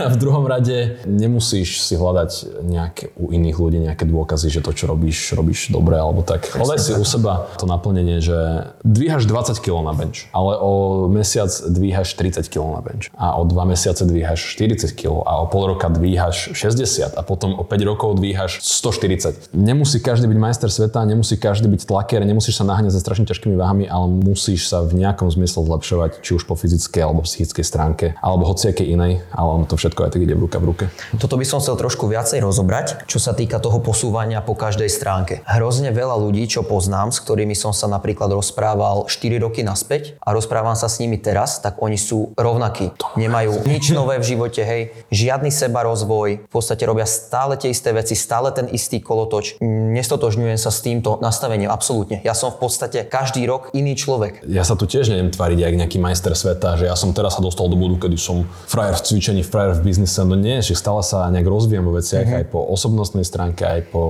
V 0.08 0.16
druhom 0.16 0.46
rade 0.46 0.98
nemusíš 1.04 1.84
si 1.84 1.94
hľadať 1.94 2.62
nejaké 2.64 3.12
u 3.18 3.30
iných 3.34 3.56
ľudí 3.58 3.78
nejaké 3.82 4.04
dôkazy, 4.08 4.48
že 4.48 4.60
to, 4.64 4.72
čo 4.72 4.88
robíš, 4.88 5.34
robíš 5.34 5.70
dobre 5.74 5.98
alebo 5.98 6.22
tak. 6.22 6.48
Hľadaj 6.48 6.78
si 6.78 6.92
u 6.94 7.04
seba 7.04 7.50
to 7.58 7.66
naplnenie, 7.66 8.22
že 8.22 8.70
dvíhaš 8.86 9.26
20 9.26 9.58
kg 9.58 9.84
na 9.84 9.94
bench, 9.94 10.30
ale 10.30 10.56
o 10.58 11.06
mesiac 11.10 11.50
dvíhaš 11.50 12.14
30 12.14 12.46
kg 12.48 12.67
na 12.74 12.82
bench 12.84 13.08
a 13.16 13.36
o 13.38 13.44
2 13.44 13.54
mesiace 13.68 14.04
dvíhaš 14.04 14.40
40 14.56 14.92
kg 14.94 15.22
a 15.24 15.42
o 15.42 15.46
pol 15.48 15.74
roka 15.74 15.88
dvíhaš 15.88 16.52
60 16.52 17.16
a 17.16 17.22
potom 17.22 17.56
o 17.56 17.64
5 17.64 17.88
rokov 17.88 18.18
dvíhaš 18.18 18.60
140. 18.62 19.52
Nemusí 19.54 20.00
každý 20.02 20.28
byť 20.28 20.38
majster 20.38 20.70
sveta, 20.70 21.04
nemusí 21.04 21.36
každý 21.36 21.68
byť 21.68 21.82
tlaker, 21.88 22.22
nemusíš 22.24 22.60
sa 22.60 22.64
naháňať 22.68 22.94
za 22.94 23.00
strašne 23.00 23.24
ťažkými 23.28 23.56
váhami, 23.56 23.84
ale 23.88 24.06
musíš 24.08 24.68
sa 24.68 24.84
v 24.84 24.98
nejakom 25.00 25.28
zmysle 25.30 25.64
zlepšovať, 25.64 26.24
či 26.24 26.36
už 26.36 26.44
po 26.44 26.54
fyzickej 26.54 27.02
alebo 27.04 27.24
psychickej 27.24 27.64
stránke, 27.64 28.06
alebo 28.20 28.48
hociakej 28.48 28.86
inej, 28.88 29.12
ale 29.32 29.48
ono 29.60 29.64
to 29.64 29.76
všetko 29.76 30.08
aj 30.08 30.10
tak 30.14 30.24
ide 30.24 30.34
v 30.34 30.42
ruka 30.48 30.58
v 30.58 30.64
ruke. 30.68 30.84
Toto 31.16 31.36
by 31.36 31.44
som 31.44 31.60
chcel 31.60 31.76
trošku 31.76 32.08
viacej 32.08 32.40
rozobrať, 32.42 33.08
čo 33.08 33.20
sa 33.20 33.32
týka 33.36 33.60
toho 33.60 33.78
posúvania 33.84 34.40
po 34.40 34.56
každej 34.56 34.90
stránke. 34.90 35.40
Hrozne 35.48 35.92
veľa 35.92 36.16
ľudí, 36.18 36.48
čo 36.48 36.64
poznám, 36.64 37.12
s 37.14 37.22
ktorými 37.22 37.54
som 37.54 37.72
sa 37.72 37.86
napríklad 37.90 38.32
rozprával 38.32 39.06
4 39.08 39.44
roky 39.44 39.60
naspäť 39.64 40.18
a 40.22 40.32
rozprávam 40.32 40.74
sa 40.74 40.88
s 40.88 41.00
nimi 41.02 41.18
teraz, 41.20 41.60
tak 41.60 41.80
oni 41.82 41.98
sú 41.98 42.32
rovnakí. 42.58 42.90
Nemajú 43.14 43.62
nič 43.70 43.94
nové 43.94 44.18
v 44.18 44.34
živote, 44.34 44.66
hej, 44.66 44.90
žiadny 45.14 45.54
seba 45.54 45.86
rozvoj, 45.86 46.42
v 46.42 46.50
podstate 46.50 46.82
robia 46.82 47.06
stále 47.06 47.54
tie 47.54 47.70
isté 47.70 47.94
veci, 47.94 48.18
stále 48.18 48.50
ten 48.50 48.66
istý 48.74 48.98
kolotoč. 48.98 49.62
Nestotožňujem 49.62 50.58
sa 50.58 50.74
s 50.74 50.82
týmto 50.82 51.22
nastavením, 51.22 51.70
absolútne. 51.70 52.18
Ja 52.26 52.34
som 52.34 52.50
v 52.50 52.66
podstate 52.66 53.06
každý 53.06 53.46
rok 53.46 53.70
iný 53.78 53.94
človek. 53.94 54.42
Ja 54.50 54.66
sa 54.66 54.74
tu 54.74 54.90
tiež 54.90 55.14
neviem 55.14 55.30
tvariť 55.30 55.58
jak 55.62 55.74
nejaký 55.78 55.98
majster 56.02 56.34
sveta, 56.34 56.74
že 56.74 56.90
ja 56.90 56.98
som 56.98 57.14
teraz 57.14 57.38
sa 57.38 57.40
dostal 57.46 57.70
do 57.70 57.78
bodu, 57.78 58.10
kedy 58.10 58.18
som 58.18 58.42
frajer 58.66 58.98
v 58.98 59.02
cvičení, 59.06 59.42
frajer 59.46 59.78
v 59.78 59.86
biznise, 59.86 60.26
no 60.26 60.34
nie, 60.34 60.58
že 60.58 60.74
stále 60.74 61.06
sa 61.06 61.30
nejak 61.30 61.46
rozvíjam 61.46 61.86
vo 61.86 61.94
veciach 61.94 62.26
mm-hmm. 62.26 62.40
aj 62.42 62.50
po 62.50 62.58
osobnostnej 62.74 63.22
stránke, 63.22 63.62
aj 63.62 63.94
po 63.94 64.02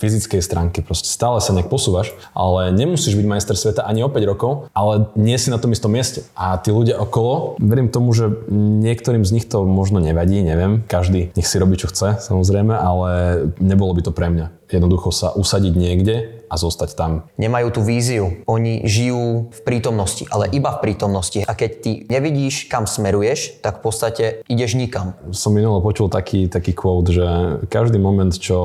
fyzickej 0.00 0.40
stránke, 0.40 0.80
proste 0.80 1.12
stále 1.12 1.44
sa 1.44 1.52
nejak 1.52 1.68
posúvaš, 1.68 2.16
ale 2.32 2.72
nemusíš 2.72 3.12
byť 3.12 3.26
majster 3.28 3.56
sveta 3.58 3.84
ani 3.84 4.00
o 4.00 4.08
5 4.08 4.32
rokov, 4.32 4.72
ale 4.72 5.12
nie 5.18 5.36
si 5.36 5.52
na 5.52 5.60
tom 5.60 5.74
istom 5.74 5.92
mieste. 5.92 6.24
A 6.38 6.56
tí 6.56 6.70
ľudia 6.70 6.96
okolo, 7.02 7.58
verím 7.58 7.89
tomu, 7.90 8.14
že 8.14 8.30
niektorým 8.50 9.26
z 9.26 9.34
nich 9.34 9.46
to 9.50 9.66
možno 9.66 9.98
nevadí, 9.98 10.40
neviem, 10.40 10.86
každý 10.86 11.34
nech 11.34 11.46
si 11.46 11.58
robí 11.58 11.76
čo 11.76 11.90
chce, 11.90 12.22
samozrejme, 12.22 12.72
ale 12.72 13.10
nebolo 13.58 13.92
by 13.92 14.02
to 14.06 14.12
pre 14.14 14.30
mňa. 14.30 14.59
Jednoducho 14.70 15.10
sa 15.10 15.34
usadiť 15.34 15.74
niekde 15.74 16.16
a 16.50 16.54
zostať 16.58 16.98
tam. 16.98 17.12
Nemajú 17.38 17.78
tú 17.78 17.80
víziu. 17.86 18.42
Oni 18.50 18.82
žijú 18.82 19.50
v 19.54 19.60
prítomnosti, 19.62 20.26
ale 20.34 20.50
iba 20.50 20.74
v 20.74 20.82
prítomnosti. 20.82 21.46
A 21.46 21.54
keď 21.54 21.70
ty 21.78 21.90
nevidíš, 22.10 22.66
kam 22.66 22.90
smeruješ, 22.90 23.62
tak 23.62 23.78
v 23.78 23.82
podstate 23.86 24.24
ideš 24.50 24.74
nikam. 24.74 25.14
Som 25.30 25.54
minulo 25.54 25.78
počul 25.78 26.10
taký, 26.10 26.50
taký 26.50 26.74
quote, 26.74 27.14
že 27.14 27.26
každý 27.70 28.02
moment, 28.02 28.34
čo 28.34 28.58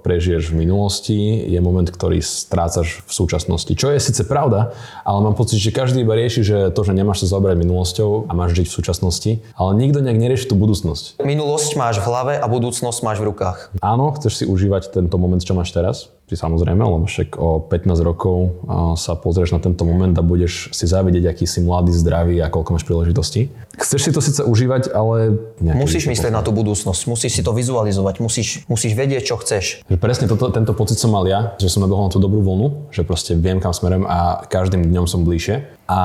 prežiješ 0.00 0.52
v 0.52 0.64
minulosti, 0.64 1.44
je 1.44 1.60
moment, 1.60 1.84
ktorý 1.84 2.24
strácaš 2.24 3.04
v 3.04 3.12
súčasnosti. 3.12 3.72
Čo 3.76 3.92
je 3.92 4.00
síce 4.00 4.24
pravda, 4.24 4.72
ale 5.04 5.18
mám 5.20 5.36
pocit, 5.36 5.60
že 5.60 5.76
každý 5.76 6.08
iba 6.08 6.16
rieši, 6.16 6.40
že 6.40 6.58
to, 6.72 6.80
že 6.88 6.96
nemáš 6.96 7.28
sa 7.28 7.36
zaoberať 7.36 7.60
minulosťou 7.60 8.28
a 8.28 8.32
máš 8.32 8.56
žiť 8.56 8.66
v 8.68 8.76
súčasnosti, 8.80 9.32
ale 9.60 9.70
nikto 9.76 10.00
nejak 10.00 10.16
nerieši 10.16 10.48
tú 10.48 10.56
budúcnosť. 10.56 11.20
Minulosť 11.20 11.76
máš 11.76 12.00
v 12.00 12.08
hlave 12.08 12.34
a 12.40 12.46
budúcnosť 12.48 13.04
máš 13.04 13.20
v 13.20 13.28
rukách. 13.28 13.76
Áno, 13.84 14.08
chceš 14.16 14.40
si 14.40 14.44
užívať 14.48 14.88
tento 14.88 15.20
moment, 15.20 15.44
čo 15.46 15.54
máš 15.54 15.70
teraz, 15.70 16.10
si 16.26 16.34
samozrejme, 16.34 16.82
lebo 16.82 17.06
však 17.06 17.38
o 17.38 17.62
15 17.70 18.02
rokov 18.02 18.58
sa 18.98 19.14
pozrieš 19.14 19.54
na 19.54 19.62
tento 19.62 19.86
moment 19.86 20.10
a 20.10 20.26
budeš 20.26 20.74
si 20.74 20.90
závidieť, 20.90 21.30
aký 21.30 21.46
si 21.46 21.62
mladý, 21.62 21.94
zdravý 21.94 22.42
a 22.42 22.50
koľko 22.50 22.74
máš 22.74 22.82
príležitostí. 22.82 23.46
Chceš 23.78 24.00
si 24.02 24.10
to 24.10 24.18
síce 24.18 24.42
užívať, 24.42 24.90
ale... 24.90 25.38
Musíš 25.62 26.10
myslieť 26.10 26.34
na 26.34 26.42
tú 26.42 26.50
budúcnosť, 26.50 27.00
musíš 27.06 27.38
si 27.38 27.42
to 27.46 27.54
vizualizovať, 27.54 28.18
musíš, 28.18 28.66
musíš 28.66 28.98
vedieť, 28.98 29.22
čo 29.22 29.36
chceš. 29.38 29.86
Že 29.86 29.96
presne 30.02 30.26
toto, 30.26 30.50
tento 30.50 30.74
pocit 30.74 30.98
som 30.98 31.14
mal 31.14 31.28
ja, 31.30 31.54
že 31.62 31.70
som 31.70 31.84
nabehol 31.84 32.08
na 32.08 32.10
tú 32.10 32.18
dobrú 32.18 32.42
vlnu, 32.42 32.90
že 32.90 33.06
proste 33.06 33.38
viem, 33.38 33.62
kam 33.62 33.70
smerujem 33.70 34.08
a 34.08 34.42
každým 34.50 34.82
dňom 34.82 35.06
som 35.06 35.22
bližšie. 35.22 35.76
A 35.86 36.02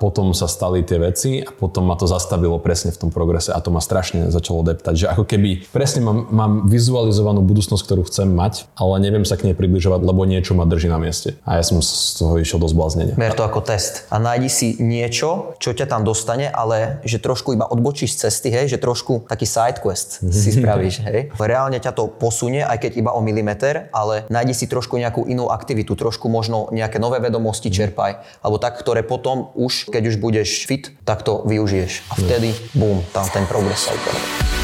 potom 0.00 0.32
sa 0.32 0.48
stali 0.48 0.80
tie 0.80 0.96
veci 0.96 1.44
a 1.44 1.52
potom 1.52 1.84
ma 1.84 2.00
to 2.00 2.08
zastavilo 2.08 2.56
presne 2.56 2.96
v 2.96 2.96
tom 2.96 3.10
progrese 3.12 3.52
a 3.52 3.60
to 3.60 3.68
ma 3.68 3.84
strašne 3.84 4.32
začalo 4.32 4.64
deptať, 4.64 4.94
že 4.96 5.06
ako 5.12 5.28
keby 5.28 5.68
presne 5.68 6.00
mám, 6.00 6.32
mám 6.32 6.52
vizualizovanú 6.64 7.44
budúcnosť, 7.44 7.84
ktorú 7.84 8.08
chcem 8.08 8.24
mať, 8.32 8.72
ale 8.72 9.04
neviem 9.04 9.28
sa 9.28 9.36
k 9.36 9.52
nej 9.52 9.56
približovať, 9.58 10.00
lebo 10.06 10.22
niečo 10.22 10.54
ma 10.54 10.62
drží 10.62 10.86
na 10.86 11.02
mieste. 11.02 11.34
A 11.42 11.58
ja 11.58 11.66
som 11.66 11.82
z 11.82 12.14
toho 12.14 12.38
išiel 12.38 12.62
do 12.62 12.70
zbláznenia. 12.70 13.18
Ber 13.18 13.34
to 13.34 13.42
ako 13.42 13.66
test 13.66 14.06
a 14.08 14.22
nájdi 14.22 14.46
si 14.46 14.68
niečo, 14.78 15.58
čo 15.58 15.74
ťa 15.74 15.90
tam 15.90 16.06
dostane, 16.06 16.46
ale 16.46 17.02
že 17.02 17.18
trošku 17.18 17.58
iba 17.58 17.66
odbočíš 17.66 18.14
z 18.14 18.30
cesty, 18.30 18.48
hej, 18.54 18.70
že 18.70 18.78
trošku 18.78 19.26
taký 19.26 19.44
side 19.44 19.82
quest 19.82 20.22
si 20.22 20.54
spravíš, 20.54 21.02
hej. 21.02 21.34
Reálne 21.34 21.82
ťa 21.82 21.90
to 21.90 22.06
posunie, 22.06 22.62
aj 22.62 22.78
keď 22.86 22.92
iba 23.02 23.10
o 23.10 23.20
milimeter, 23.24 23.90
ale 23.90 24.28
nájdi 24.30 24.54
si 24.54 24.70
trošku 24.70 24.94
nejakú 25.00 25.26
inú 25.26 25.50
aktivitu, 25.50 25.98
trošku 25.98 26.30
možno 26.30 26.70
nejaké 26.70 27.02
nové 27.02 27.18
vedomosti 27.18 27.72
čerpaj, 27.72 28.44
alebo 28.44 28.60
tak, 28.60 28.76
ktoré 28.78 29.02
potom 29.02 29.50
už, 29.56 29.88
keď 29.88 30.02
už 30.12 30.16
budeš 30.20 30.68
fit, 30.68 30.92
tak 31.08 31.24
to 31.24 31.42
využiješ. 31.48 32.12
A 32.12 32.20
vtedy, 32.20 32.52
bum, 32.76 33.00
tam 33.10 33.24
ten 33.32 33.48
progres 33.48 33.88
sa 33.88 33.96
ukáže. 33.96 34.57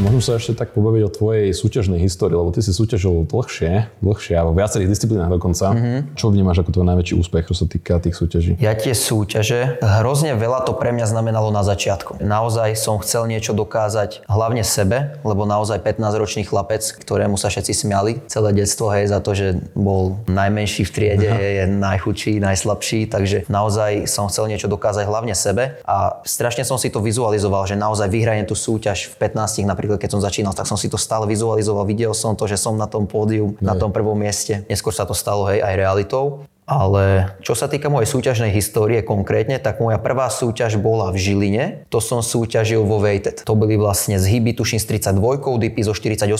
Môžeme 0.00 0.24
sa 0.24 0.40
ešte 0.40 0.56
tak 0.56 0.72
pobaviť 0.72 1.02
o 1.04 1.10
tvojej 1.12 1.52
súťažnej 1.52 2.00
histórii, 2.00 2.32
lebo 2.32 2.48
ty 2.48 2.64
si 2.64 2.72
súťažil 2.72 3.28
dlhšie, 3.28 4.00
dlhšie 4.00 4.32
a 4.32 4.48
vo 4.48 4.56
viacerých 4.56 4.88
disciplínach 4.88 5.28
dokonca. 5.28 5.76
Mm-hmm. 5.76 6.16
Čo 6.16 6.32
vnímaš 6.32 6.64
ako 6.64 6.72
tvoj 6.72 6.86
najväčší 6.88 7.14
úspech, 7.20 7.52
čo 7.52 7.54
sa 7.60 7.68
týka 7.68 8.00
tých 8.00 8.16
súťaží? 8.16 8.56
Ja 8.64 8.72
tie 8.72 8.96
súťaže, 8.96 9.76
hrozne 9.84 10.40
veľa 10.40 10.64
to 10.64 10.72
pre 10.72 10.96
mňa 10.96 11.04
znamenalo 11.04 11.52
na 11.52 11.60
začiatku. 11.60 12.16
Naozaj 12.24 12.80
som 12.80 12.96
chcel 13.04 13.28
niečo 13.28 13.52
dokázať 13.52 14.24
hlavne 14.24 14.64
sebe, 14.64 15.20
lebo 15.20 15.44
naozaj 15.44 15.84
15-ročný 15.84 16.48
chlapec, 16.48 16.80
ktorému 16.80 17.36
sa 17.36 17.52
všetci 17.52 17.84
smiali 17.84 18.24
celé 18.24 18.56
detstvo, 18.56 18.88
hej, 18.96 19.12
za 19.12 19.20
to, 19.20 19.36
že 19.36 19.60
bol 19.76 20.16
najmenší 20.32 20.88
v 20.88 20.90
triede, 20.96 21.28
hej, 21.28 21.52
je 21.60 21.64
najchudší, 21.76 22.40
najslabší, 22.40 23.12
takže 23.12 23.44
naozaj 23.52 24.08
som 24.08 24.32
chcel 24.32 24.48
niečo 24.48 24.64
dokázať 24.64 25.04
hlavne 25.04 25.36
sebe 25.36 25.76
a 25.84 26.24
strašne 26.24 26.64
som 26.64 26.80
si 26.80 26.88
to 26.88 27.04
vizualizoval, 27.04 27.68
že 27.68 27.76
naozaj 27.76 28.08
vyhrajem 28.08 28.48
tú 28.48 28.56
súťaž 28.56 29.12
v 29.12 29.28
15 29.28 29.68
napríklad, 29.68 29.89
keď 29.96 30.10
som 30.14 30.20
začínal, 30.20 30.52
tak 30.52 30.68
som 30.68 30.76
si 30.76 30.92
to 30.92 31.00
stále 31.00 31.24
vizualizoval, 31.24 31.88
videl 31.88 32.12
som 32.12 32.36
to, 32.36 32.44
že 32.44 32.60
som 32.60 32.76
na 32.76 32.86
tom 32.86 33.08
pódiu, 33.08 33.56
na 33.58 33.72
tom 33.74 33.90
prvom 33.90 34.18
mieste. 34.18 34.66
Neskôr 34.68 34.92
sa 34.92 35.08
to 35.08 35.16
stalo 35.16 35.48
hej 35.48 35.64
aj 35.64 35.74
realitou. 35.74 36.44
Ale 36.70 37.34
čo 37.42 37.58
sa 37.58 37.66
týka 37.66 37.90
mojej 37.90 38.06
súťažnej 38.06 38.54
histórie 38.54 39.02
konkrétne, 39.02 39.58
tak 39.58 39.82
moja 39.82 39.98
prvá 39.98 40.30
súťaž 40.30 40.78
bola 40.78 41.10
v 41.10 41.18
Žiline. 41.18 41.64
To 41.90 41.98
som 41.98 42.22
súťažil 42.22 42.86
vo 42.86 43.02
Weighted. 43.02 43.42
To 43.42 43.58
boli 43.58 43.74
vlastne 43.74 44.22
zhyby 44.22 44.54
tuším 44.54 44.78
s 44.78 44.86
32, 44.86 45.18
dipy 45.58 45.82
so 45.82 45.90
48 45.90 46.30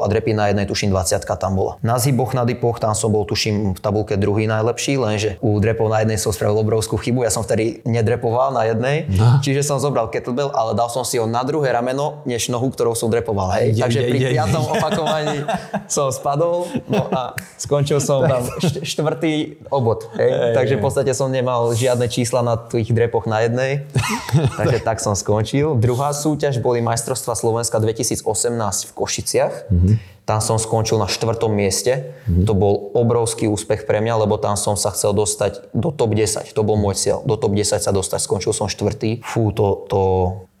a 0.00 0.06
drepy 0.08 0.32
na 0.32 0.48
jednej 0.48 0.64
tuším 0.64 0.88
20 0.88 1.20
tam 1.36 1.52
bola. 1.52 1.76
Na 1.84 2.00
zhyboch, 2.00 2.32
na 2.32 2.48
dipoch 2.48 2.80
tam 2.80 2.96
som 2.96 3.12
bol 3.12 3.28
tuším 3.28 3.76
v 3.76 3.80
tabulke 3.84 4.16
druhý 4.16 4.48
najlepší, 4.48 4.96
lenže 4.96 5.36
u 5.44 5.60
drepov 5.60 5.92
na 5.92 6.00
jednej 6.00 6.16
som 6.16 6.32
spravil 6.32 6.64
obrovskú 6.64 6.96
chybu. 6.96 7.28
Ja 7.28 7.32
som 7.34 7.44
vtedy 7.44 7.84
nedrepoval 7.84 8.56
na 8.56 8.64
jednej, 8.64 9.04
no. 9.12 9.44
čiže 9.44 9.60
som 9.60 9.76
zobral 9.76 10.08
kettlebell, 10.08 10.48
ale 10.56 10.72
dal 10.72 10.88
som 10.88 11.04
si 11.04 11.20
ho 11.20 11.28
na 11.28 11.44
druhé 11.44 11.76
rameno, 11.76 12.24
než 12.24 12.48
nohu, 12.48 12.72
ktorou 12.72 12.96
som 12.96 13.12
drepoval. 13.12 13.60
Hej. 13.60 13.76
Je, 13.76 13.82
Takže 13.84 14.00
je, 14.00 14.08
pri 14.08 14.18
je, 14.22 14.28
piatom 14.32 14.64
opakovaní 14.64 15.38
som 15.92 16.08
spadol 16.08 16.70
no 16.88 17.10
a 17.12 17.36
skončil 17.60 18.00
som 18.00 18.24
tam 18.30 18.46
štvrtý 18.62 19.60
obod. 19.74 20.06
Hej? 20.14 20.30
Hey, 20.30 20.54
Takže 20.54 20.74
v 20.78 20.82
podstate 20.82 21.12
som 21.12 21.28
nemal 21.28 21.74
žiadne 21.74 22.06
čísla 22.06 22.40
na 22.46 22.54
tých 22.54 22.94
drepoch 22.94 23.26
na 23.26 23.42
jednej. 23.42 23.84
Takže 24.60 24.78
tak 24.80 25.02
som 25.02 25.18
skončil. 25.18 25.74
Druhá 25.74 26.14
súťaž 26.14 26.62
boli 26.62 26.78
majstrovstva 26.80 27.34
Slovenska 27.34 27.82
2018 27.82 28.22
v 28.88 28.90
Košiciach. 28.94 29.54
Mm-hmm. 29.68 29.94
Tam 30.24 30.40
som 30.40 30.56
skončil 30.56 30.96
na 30.96 31.04
štvrtom 31.04 31.52
mieste. 31.52 32.16
Mm-hmm. 32.24 32.48
To 32.48 32.52
bol 32.56 32.72
obrovský 32.96 33.44
úspech 33.44 33.84
pre 33.84 34.00
mňa, 34.00 34.24
lebo 34.24 34.40
tam 34.40 34.56
som 34.56 34.72
sa 34.72 34.88
chcel 34.94 35.12
dostať 35.12 35.68
do 35.76 35.92
top 35.92 36.16
10. 36.16 36.56
To 36.56 36.62
bol 36.64 36.80
môj 36.80 36.96
cieľ. 36.96 37.18
Do 37.28 37.36
top 37.36 37.52
10 37.52 37.76
sa 37.76 37.92
dostať. 37.92 38.24
Skončil 38.24 38.56
som 38.56 38.72
štvrtý. 38.72 39.20
Fú, 39.20 39.52
to, 39.52 39.84
to 39.92 40.00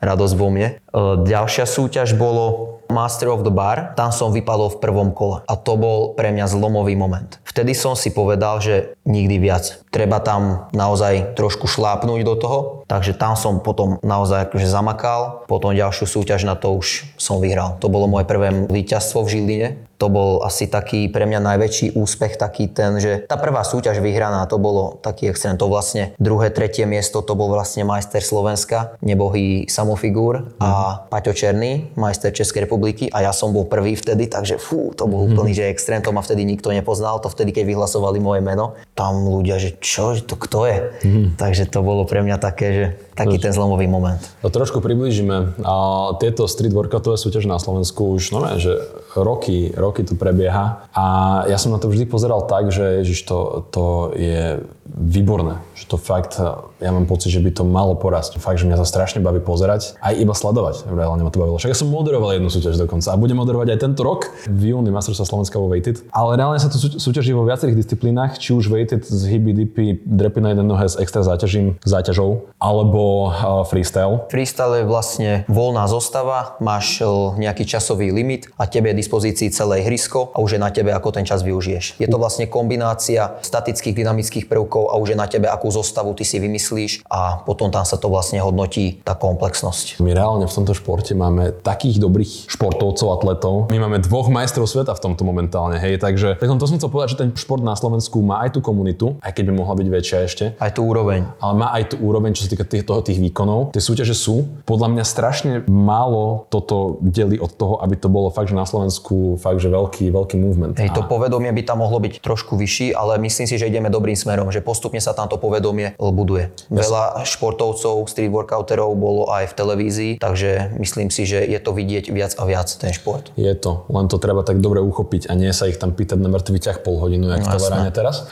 radosť 0.04 0.34
vo 0.36 0.52
mne. 0.52 0.76
E, 0.76 1.02
ďalšia 1.24 1.64
súťaž 1.64 2.12
bolo 2.20 2.76
Master 2.94 3.34
of 3.34 3.42
the 3.42 3.50
Bar, 3.50 3.98
tam 3.98 4.14
som 4.14 4.30
vypadol 4.30 4.78
v 4.78 4.80
prvom 4.80 5.10
kole 5.10 5.42
a 5.42 5.58
to 5.58 5.74
bol 5.74 6.14
pre 6.14 6.30
mňa 6.30 6.46
zlomový 6.46 6.94
moment. 6.94 7.42
Vtedy 7.42 7.74
som 7.74 7.98
si 7.98 8.14
povedal, 8.14 8.62
že 8.62 8.94
nikdy 9.02 9.42
viac. 9.42 9.82
Treba 9.90 10.22
tam 10.22 10.70
naozaj 10.70 11.34
trošku 11.34 11.66
šlápnuť 11.66 12.20
do 12.22 12.34
toho, 12.38 12.58
takže 12.86 13.18
tam 13.18 13.34
som 13.34 13.58
potom 13.58 13.98
naozaj 14.06 14.46
akože 14.46 14.70
zamakal, 14.70 15.42
potom 15.50 15.74
ďalšiu 15.74 16.06
súťaž 16.06 16.46
na 16.46 16.54
to 16.54 16.70
už 16.78 17.10
som 17.18 17.42
vyhral. 17.42 17.74
To 17.82 17.90
bolo 17.90 18.06
moje 18.06 18.30
prvé 18.30 18.54
víťazstvo 18.70 19.26
v 19.26 19.30
Žiline 19.34 19.68
to 19.98 20.06
bol 20.10 20.42
asi 20.42 20.66
taký 20.66 21.08
pre 21.08 21.24
mňa 21.24 21.40
najväčší 21.40 21.86
úspech, 21.94 22.36
taký 22.36 22.70
ten, 22.70 22.98
že 22.98 23.24
tá 23.26 23.38
prvá 23.38 23.62
súťaž 23.62 24.02
vyhraná, 24.02 24.44
to 24.50 24.58
bolo 24.58 24.98
taký 25.00 25.30
extrém. 25.30 25.56
To 25.58 25.70
vlastne 25.70 26.12
druhé, 26.18 26.50
tretie 26.50 26.84
miesto, 26.84 27.22
to 27.22 27.32
bol 27.38 27.50
vlastne 27.50 27.86
majster 27.86 28.20
Slovenska, 28.20 28.98
nebohý 29.00 29.66
samofigúr 29.70 30.58
a 30.58 30.70
mhm. 30.70 30.96
Paťo 31.10 31.32
Černý, 31.32 31.72
majster 31.94 32.34
Českej 32.34 32.66
republiky 32.66 33.06
a 33.10 33.24
ja 33.24 33.32
som 33.32 33.54
bol 33.54 33.66
prvý 33.66 33.94
vtedy, 33.94 34.26
takže 34.26 34.58
fú, 34.58 34.90
to 34.94 35.06
bol 35.06 35.24
mm-hmm. 35.24 35.36
úplný, 35.38 35.52
že 35.54 35.70
extrém, 35.70 36.02
to 36.02 36.10
ma 36.10 36.20
vtedy 36.20 36.42
nikto 36.42 36.74
nepoznal, 36.74 37.22
to 37.22 37.30
vtedy, 37.30 37.54
keď 37.54 37.64
vyhlasovali 37.70 38.18
moje 38.18 38.40
meno. 38.42 38.74
Tam 38.98 39.24
ľudia, 39.24 39.62
že 39.62 39.76
čo, 39.78 40.14
že 40.18 40.26
to 40.26 40.34
kto 40.34 40.66
je? 40.66 40.78
Mm-hmm. 41.04 41.26
Takže 41.38 41.64
to 41.70 41.80
bolo 41.80 42.02
pre 42.04 42.20
mňa 42.20 42.36
také, 42.42 42.66
že 42.72 42.84
taký 43.14 43.38
ten 43.38 43.54
zlomový 43.54 43.86
moment. 43.86 44.20
To 44.42 44.50
trošku 44.50 44.82
približíme. 44.82 45.62
A 45.62 45.74
tieto 46.18 46.50
street 46.50 46.74
workoutové 46.74 47.14
súťaže 47.14 47.46
na 47.46 47.62
Slovensku 47.62 48.18
už, 48.18 48.34
no 48.34 48.42
že 48.58 48.76
roky, 49.14 49.70
roky 49.74 50.02
to 50.02 50.18
prebieha 50.18 50.90
a 50.90 51.04
ja 51.46 51.56
som 51.58 51.70
na 51.70 51.78
to 51.78 51.86
vždy 51.86 52.06
pozeral 52.10 52.46
tak, 52.50 52.74
že 52.74 53.06
ježiš, 53.06 53.22
to, 53.30 53.38
to 53.70 53.84
je 54.18 54.58
výborné. 54.84 55.62
Že 55.78 55.84
to 55.86 55.96
fakt, 55.96 56.34
ja 56.82 56.90
mám 56.90 57.06
pocit, 57.06 57.30
že 57.30 57.40
by 57.40 57.50
to 57.54 57.64
malo 57.66 57.94
porasť. 57.94 58.38
Fakt, 58.42 58.58
že 58.62 58.66
mňa 58.66 58.78
to 58.78 58.86
strašne 58.86 59.22
baví 59.22 59.38
pozerať, 59.38 59.94
aj 60.02 60.14
iba 60.18 60.34
sledovať. 60.34 60.86
Reálne 60.90 61.22
ma 61.22 61.30
to 61.30 61.40
bavilo. 61.40 61.58
Však 61.58 61.72
ja 61.72 61.78
som 61.78 61.90
moderoval 61.90 62.36
jednu 62.36 62.50
súťaž 62.50 62.78
dokonca 62.78 63.14
a 63.14 63.16
budem 63.18 63.38
moderovať 63.38 63.74
aj 63.74 63.78
tento 63.78 64.02
rok 64.02 64.30
v 64.50 64.74
júni 64.74 64.90
Mastersa 64.90 65.26
Slovenska 65.26 65.56
vo 65.62 65.70
Weighted. 65.70 66.04
Ale 66.10 66.34
reálne 66.34 66.58
sa 66.58 66.70
to 66.70 66.78
súťaží 66.78 67.30
vo 67.32 67.46
viacerých 67.46 67.78
disciplínach, 67.78 68.36
či 68.38 68.54
už 68.54 68.70
Weighted 68.70 69.06
z 69.06 69.22
hyby, 69.30 69.52
dipy, 69.54 69.84
drepy 70.02 70.40
na 70.42 70.48
jednej 70.52 70.66
nohe 70.66 70.86
s 70.86 70.98
extra 70.98 71.22
záťažím, 71.22 71.78
záťažou, 71.82 72.50
alebo 72.58 73.03
uh, 73.30 73.62
freestyle. 73.68 74.26
Freestyle 74.32 74.82
je 74.82 74.84
vlastne 74.86 75.30
voľná 75.50 75.84
zostava, 75.86 76.56
máš 76.58 77.00
nejaký 77.36 77.64
časový 77.66 78.10
limit 78.10 78.48
a 78.56 78.66
tebe 78.66 78.90
je 78.92 79.00
dispozícii 79.00 79.50
celé 79.50 79.84
hrysko 79.84 80.32
a 80.34 80.40
už 80.40 80.56
je 80.56 80.60
na 80.60 80.70
tebe, 80.70 80.90
ako 80.94 81.14
ten 81.14 81.26
čas 81.26 81.42
využiješ. 81.42 81.98
Je 82.00 82.08
to 82.08 82.16
vlastne 82.16 82.46
kombinácia 82.46 83.38
statických, 83.42 83.94
dynamických 83.94 84.46
prvkov 84.46 84.90
a 84.90 84.98
už 84.98 85.14
je 85.14 85.18
na 85.18 85.26
tebe, 85.26 85.46
akú 85.50 85.70
zostavu 85.70 86.14
ty 86.16 86.22
si 86.22 86.38
vymyslíš 86.38 87.04
a 87.08 87.42
potom 87.42 87.70
tam 87.70 87.82
sa 87.86 87.98
to 87.98 88.08
vlastne 88.10 88.38
hodnotí 88.40 89.02
tá 89.02 89.18
komplexnosť. 89.18 90.00
My 90.00 90.14
reálne 90.14 90.46
v 90.46 90.54
tomto 90.54 90.74
športe 90.76 91.12
máme 91.16 91.54
takých 91.64 91.98
dobrých 91.98 92.50
športovcov, 92.50 93.08
atletov. 93.14 93.54
My 93.70 93.78
máme 93.82 94.00
dvoch 94.02 94.30
majstrov 94.30 94.68
sveta 94.68 94.94
v 94.94 95.00
tomto 95.00 95.22
momentálne, 95.26 95.78
hej, 95.80 95.98
takže 96.00 96.38
tak 96.38 96.48
to 96.48 96.66
som 96.66 96.78
chcel 96.78 96.90
povedať, 96.90 97.08
že 97.16 97.20
ten 97.20 97.30
šport 97.34 97.62
na 97.62 97.74
Slovensku 97.74 98.20
má 98.22 98.44
aj 98.46 98.56
tú 98.56 98.60
komunitu, 98.64 99.18
aj 99.20 99.32
keď 99.34 99.44
by 99.50 99.52
mohla 99.54 99.74
byť 99.78 99.88
väčšia 99.90 100.18
ešte. 100.24 100.44
Aj 100.58 100.70
tú 100.70 100.86
úroveň. 100.86 101.26
Ale 101.42 101.54
má 101.58 101.74
aj 101.74 101.94
tú 101.94 101.96
úroveň, 102.00 102.32
čo 102.36 102.46
sa 102.46 102.50
týka 102.52 102.64
tých, 102.66 102.86
toho, 102.94 103.02
tých 103.02 103.18
výkonov. 103.18 103.74
Tie 103.74 103.82
súťaže 103.82 104.14
sú. 104.14 104.46
Podľa 104.64 104.88
mňa 104.94 105.04
strašne 105.04 105.52
málo 105.66 106.46
toto 106.48 107.02
delí 107.02 107.36
od 107.42 107.50
toho, 107.50 107.82
aby 107.82 107.98
to 107.98 108.06
bolo 108.06 108.30
fakt, 108.30 108.54
že 108.54 108.56
na 108.56 108.64
Slovensku 108.64 109.36
fakt, 109.42 109.58
že 109.58 109.68
veľký, 109.68 110.14
veľký 110.14 110.36
movement. 110.38 110.78
Hej, 110.78 110.94
to 110.94 111.02
povedomie 111.04 111.50
by 111.50 111.62
tam 111.66 111.82
mohlo 111.82 111.98
byť 112.00 112.22
trošku 112.22 112.54
vyšší, 112.54 112.94
ale 112.94 113.18
myslím 113.20 113.50
si, 113.50 113.58
že 113.58 113.66
ideme 113.68 113.90
dobrým 113.90 114.14
smerom, 114.14 114.48
že 114.54 114.62
postupne 114.62 115.02
sa 115.02 115.12
tam 115.12 115.26
to 115.26 115.36
povedomie 115.36 115.98
buduje. 116.14 116.54
Veľa 116.70 117.26
športovcov, 117.26 118.06
street 118.06 118.30
workouterov 118.30 118.94
bolo 118.94 119.26
aj 119.34 119.50
v 119.50 119.54
televízii, 119.58 120.12
takže 120.22 120.78
myslím 120.78 121.10
si, 121.10 121.26
že 121.26 121.42
je 121.42 121.58
to 121.58 121.74
vidieť 121.74 122.14
viac 122.14 122.32
a 122.38 122.46
viac 122.46 122.70
ten 122.70 122.94
šport. 122.94 123.34
Je 123.34 123.50
to, 123.58 123.88
len 123.90 124.06
to 124.06 124.22
treba 124.22 124.46
tak 124.46 124.62
dobre 124.62 124.78
uchopiť 124.78 125.26
a 125.26 125.34
nie 125.34 125.50
sa 125.50 125.66
ich 125.66 125.80
tam 125.80 125.90
pýtať 125.90 126.22
na 126.22 126.30
mŕtvy 126.30 126.58
ťah 126.62 126.78
pol 126.86 127.02
hodinu, 127.02 127.34
jak 127.34 127.42
no, 127.42 127.58
v 127.58 127.90
teraz. 127.90 128.30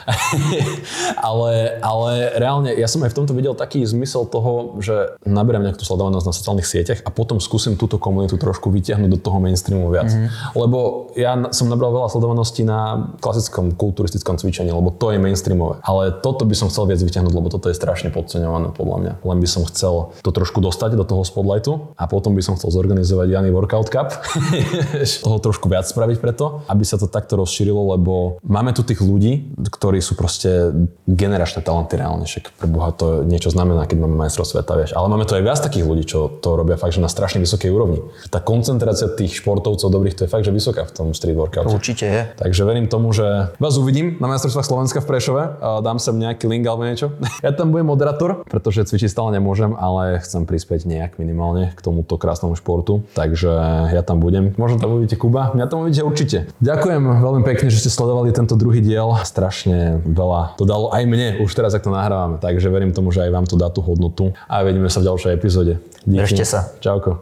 ale, 1.29 1.81
ale 1.83 2.11
reálne, 2.39 2.71
ja 2.77 2.87
som 2.87 3.03
aj 3.03 3.11
v 3.11 3.17
tomto 3.19 3.33
videl 3.35 3.51
taký 3.57 3.83
zmysel 3.83 4.23
toho, 4.29 4.52
že 4.79 5.17
naberiem 5.25 5.65
nejakú 5.65 5.81
sledovanosť 5.81 6.25
na 6.29 6.33
sociálnych 6.33 6.67
sieťach 6.67 6.99
a 7.03 7.09
potom 7.09 7.41
skúsim 7.41 7.75
túto 7.75 7.97
komunitu 7.97 8.37
trošku 8.37 8.69
vytiahnuť 8.69 9.09
do 9.09 9.19
toho 9.19 9.37
mainstreamu 9.41 9.89
viac. 9.89 10.11
Mm-hmm. 10.11 10.57
Lebo 10.57 11.09
ja 11.17 11.33
som 11.51 11.67
nabral 11.67 11.91
veľa 11.93 12.09
sledovanosti 12.09 12.63
na 12.63 13.11
klasickom 13.19 13.73
kulturistickom 13.73 14.37
cvičení, 14.37 14.69
lebo 14.69 14.93
to 14.93 15.11
je 15.13 15.19
mainstreamové. 15.19 15.81
Ale 15.81 16.13
toto 16.21 16.45
by 16.45 16.55
som 16.57 16.69
chcel 16.69 16.85
viac 16.89 17.01
vyťahnuť, 17.01 17.33
lebo 17.33 17.49
toto 17.49 17.67
je 17.69 17.75
strašne 17.75 18.13
podceňované 18.13 18.75
podľa 18.75 18.97
mňa. 19.01 19.13
Len 19.25 19.37
by 19.41 19.47
som 19.49 19.63
chcel 19.65 20.15
to 20.21 20.31
trošku 20.31 20.61
dostať 20.61 20.95
do 20.99 21.05
toho 21.05 21.25
spotlightu 21.25 21.97
a 21.97 22.05
potom 22.05 22.37
by 22.37 22.41
som 22.45 22.55
chcel 22.55 22.69
zorganizovať 22.69 23.27
Jany 23.33 23.49
Workout 23.49 23.89
Cup. 23.89 24.13
toho 25.23 25.37
trošku 25.39 25.71
viac 25.71 25.87
spraviť 25.87 26.17
preto, 26.19 26.67
aby 26.67 26.83
sa 26.83 26.99
to 26.99 27.07
takto 27.07 27.39
rozšírilo, 27.39 27.95
lebo 27.95 28.37
máme 28.43 28.75
tu 28.75 28.83
tých 28.83 28.99
ľudí, 28.99 29.55
ktorí 29.55 30.03
sú 30.03 30.19
proste 30.19 30.75
generačné 31.07 31.63
talenty 31.63 31.95
reálne. 31.95 32.27
Však 32.27 32.59
pre 32.59 32.67
Boha 32.67 32.91
to 32.91 33.23
niečo 33.23 33.49
znamená, 33.49 33.87
keď 33.87 34.03
máme 34.03 34.15
majstrov 34.19 34.42
sveta, 34.45 34.77
vieš. 34.77 34.95
Ale 34.95 35.07
máme 35.09 35.27
tu 35.27 35.35
aj 35.35 35.43
viac 35.43 35.59
takých 35.59 35.85
ľudí, 35.87 36.03
čo 36.07 36.39
to 36.39 36.55
robia 36.55 36.79
fakt, 36.79 36.95
že 36.95 37.01
na 37.03 37.09
strašne 37.11 37.41
vysokej 37.43 37.69
úrovni. 37.71 37.99
Tá 38.29 38.39
koncentrácia 38.43 39.09
tých 39.11 39.39
športovcov 39.41 39.89
dobrých, 39.89 40.15
to 40.15 40.21
je 40.25 40.29
fakt, 40.29 40.45
že 40.45 40.53
vysoká 40.53 40.87
v 40.87 40.93
tom 40.93 41.07
street 41.11 41.35
workout. 41.35 41.67
Určite 41.67 42.05
je. 42.05 42.21
Takže 42.37 42.61
verím 42.63 42.87
tomu, 42.87 43.11
že 43.11 43.51
vás 43.57 43.75
uvidím 43.79 44.19
na 44.19 44.27
majstrovstvách 44.29 44.67
Slovenska 44.67 44.99
v 45.01 45.07
Prešove. 45.09 45.43
Dám 45.81 45.97
sem 45.97 46.15
nejaký 46.19 46.45
link 46.47 46.63
alebo 46.67 46.85
niečo. 46.85 47.11
Ja 47.43 47.51
tam 47.51 47.75
budem 47.75 47.91
moderátor, 47.91 48.47
pretože 48.47 48.87
cvičiť 48.87 49.11
stále 49.11 49.35
nemôžem, 49.35 49.75
ale 49.75 50.23
chcem 50.23 50.47
prispieť 50.47 50.87
nejak 50.87 51.19
minimálne 51.19 51.75
k 51.75 51.79
tomuto 51.83 52.15
krásnemu 52.15 52.55
športu. 52.55 53.03
Takže 53.11 53.51
ja 53.91 54.01
tam 54.05 54.23
budem. 54.23 54.55
Možno 54.55 54.79
tam 54.79 54.95
uvidíte 54.95 55.19
Kuba, 55.19 55.51
mňa 55.51 55.65
tam 55.67 55.83
uvidíte 55.83 56.07
určite. 56.07 56.37
Ďakujem 56.63 57.03
veľmi 57.03 57.43
pekne, 57.43 57.67
že 57.67 57.83
ste 57.83 57.91
sledovali 57.91 58.31
tento 58.31 58.55
druhý 58.55 58.79
diel. 58.79 59.11
Strašne 59.27 59.99
veľa 60.07 60.55
to 60.55 60.63
dalo 60.63 60.93
aj 60.95 61.03
mne, 61.03 61.43
už 61.43 61.51
teraz, 61.51 61.75
ak 61.75 61.83
to 61.83 61.91
nahrávame. 61.91 62.39
Takže 62.39 62.71
verím 62.71 62.95
tomu, 62.95 63.11
že 63.11 63.27
aj 63.27 63.31
vám 63.33 63.45
to 63.49 63.55
dá 63.59 63.67
tú 63.67 63.83
hodnotu 63.83 64.32
a 64.49 64.63
vidíme 64.63 64.89
sa 64.89 64.99
v 64.99 65.07
ďalšej 65.11 65.31
epizóde. 65.33 65.73
Díky. 66.05 66.21
Držte 66.21 66.45
sa. 66.45 66.59
Čauko. 66.79 67.19